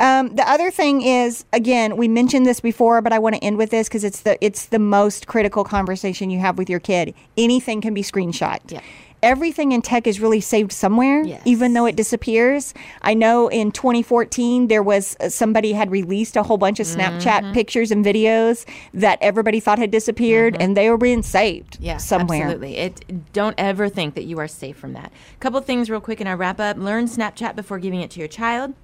Um, 0.00 0.34
the 0.36 0.48
other 0.48 0.70
thing 0.70 1.02
is, 1.02 1.44
again, 1.52 1.96
we 1.96 2.06
mentioned 2.08 2.46
this 2.46 2.60
before, 2.60 3.02
but 3.02 3.12
I 3.12 3.18
want 3.18 3.34
to 3.34 3.42
end 3.42 3.56
with 3.58 3.70
this 3.70 3.88
because 3.88 4.04
it's 4.04 4.20
the 4.20 4.42
it's 4.44 4.66
the 4.66 4.78
most 4.78 5.26
critical 5.26 5.64
conversation 5.64 6.30
you 6.30 6.38
have 6.38 6.56
with 6.56 6.70
your 6.70 6.80
kid. 6.80 7.14
Anything 7.36 7.80
can 7.80 7.94
be 7.94 8.02
screenshot. 8.02 8.58
Yeah. 8.70 8.80
Everything 9.20 9.72
in 9.72 9.82
tech 9.82 10.06
is 10.06 10.20
really 10.20 10.40
saved 10.40 10.70
somewhere, 10.70 11.24
Yes. 11.24 11.42
even 11.44 11.72
though 11.72 11.86
it 11.86 11.96
disappears. 11.96 12.72
I 13.02 13.14
know 13.14 13.48
in 13.48 13.72
2014 13.72 14.68
there 14.68 14.80
was 14.84 15.16
uh, 15.18 15.28
somebody 15.28 15.72
had 15.72 15.90
released 15.90 16.36
a 16.36 16.44
whole 16.44 16.56
bunch 16.58 16.78
of 16.78 16.86
Snapchat 16.86 17.40
Mm-hmm. 17.40 17.52
pictures 17.52 17.90
and 17.90 18.04
videos 18.04 18.64
that 18.94 19.18
everybody 19.20 19.58
thought 19.58 19.80
had 19.80 19.90
disappeared, 19.90 20.56
and 20.60 20.76
they 20.76 20.88
were 20.88 20.96
being 20.98 21.24
saved 21.24 21.72
Mm-hmm. 21.74 21.84
Yeah, 21.84 21.96
somewhere. 21.96 22.44
Absolutely. 22.44 22.76
It 22.76 23.32
don't 23.32 23.56
ever 23.58 23.88
think 23.88 24.14
that 24.14 24.22
you 24.24 24.38
are 24.38 24.46
safe 24.46 24.76
from 24.76 24.92
that. 24.92 25.10
A 25.34 25.38
Couple 25.40 25.60
things 25.62 25.90
real 25.90 26.00
quick 26.00 26.20
in 26.20 26.28
our 26.28 26.36
wrap 26.36 26.60
up. 26.60 26.76
Learn 26.76 27.06
Snapchat 27.06 27.56
before 27.56 27.80
giving 27.80 28.00
it 28.00 28.12
to 28.12 28.20
your 28.20 28.28
child. 28.28 28.74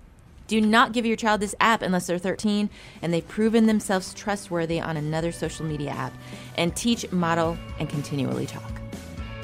Do 0.46 0.60
not 0.60 0.92
give 0.92 1.06
your 1.06 1.16
child 1.16 1.40
this 1.40 1.54
app 1.60 1.82
unless 1.82 2.06
they're 2.06 2.18
13 2.18 2.68
and 3.02 3.12
they've 3.12 3.26
proven 3.26 3.66
themselves 3.66 4.12
trustworthy 4.14 4.80
on 4.80 4.96
another 4.96 5.32
social 5.32 5.64
media 5.64 5.90
app. 5.90 6.12
And 6.56 6.74
teach, 6.76 7.10
model, 7.12 7.56
and 7.78 7.88
continually 7.88 8.46
talk. 8.46 8.72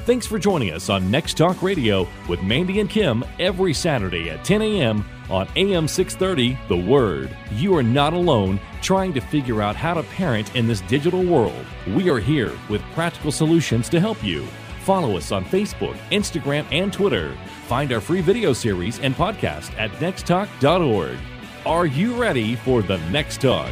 Thanks 0.05 0.25
for 0.25 0.39
joining 0.39 0.71
us 0.71 0.89
on 0.89 1.11
Next 1.11 1.37
Talk 1.37 1.61
Radio 1.61 2.07
with 2.27 2.41
Mandy 2.41 2.79
and 2.79 2.89
Kim 2.89 3.23
every 3.39 3.71
Saturday 3.71 4.31
at 4.31 4.43
10 4.43 4.61
a.m. 4.63 5.05
on 5.29 5.47
AM 5.55 5.87
630 5.87 6.57
The 6.67 6.89
Word. 6.89 7.35
You 7.51 7.75
are 7.75 7.83
not 7.83 8.13
alone 8.13 8.59
trying 8.81 9.13
to 9.13 9.21
figure 9.21 9.61
out 9.61 9.75
how 9.75 9.93
to 9.93 10.01
parent 10.03 10.55
in 10.55 10.67
this 10.67 10.81
digital 10.81 11.23
world. 11.23 11.65
We 11.87 12.09
are 12.09 12.19
here 12.19 12.51
with 12.67 12.81
practical 12.93 13.31
solutions 13.31 13.89
to 13.89 13.99
help 13.99 14.23
you. 14.23 14.47
Follow 14.83 15.17
us 15.17 15.31
on 15.31 15.45
Facebook, 15.45 15.95
Instagram, 16.09 16.65
and 16.71 16.91
Twitter. 16.91 17.35
Find 17.67 17.91
our 17.93 18.01
free 18.01 18.21
video 18.21 18.51
series 18.53 18.99
and 18.99 19.15
podcast 19.15 19.71
at 19.77 19.91
nexttalk.org. 19.91 21.17
Are 21.65 21.85
you 21.85 22.19
ready 22.19 22.55
for 22.55 22.81
the 22.81 22.97
next 23.11 23.41
talk? 23.41 23.71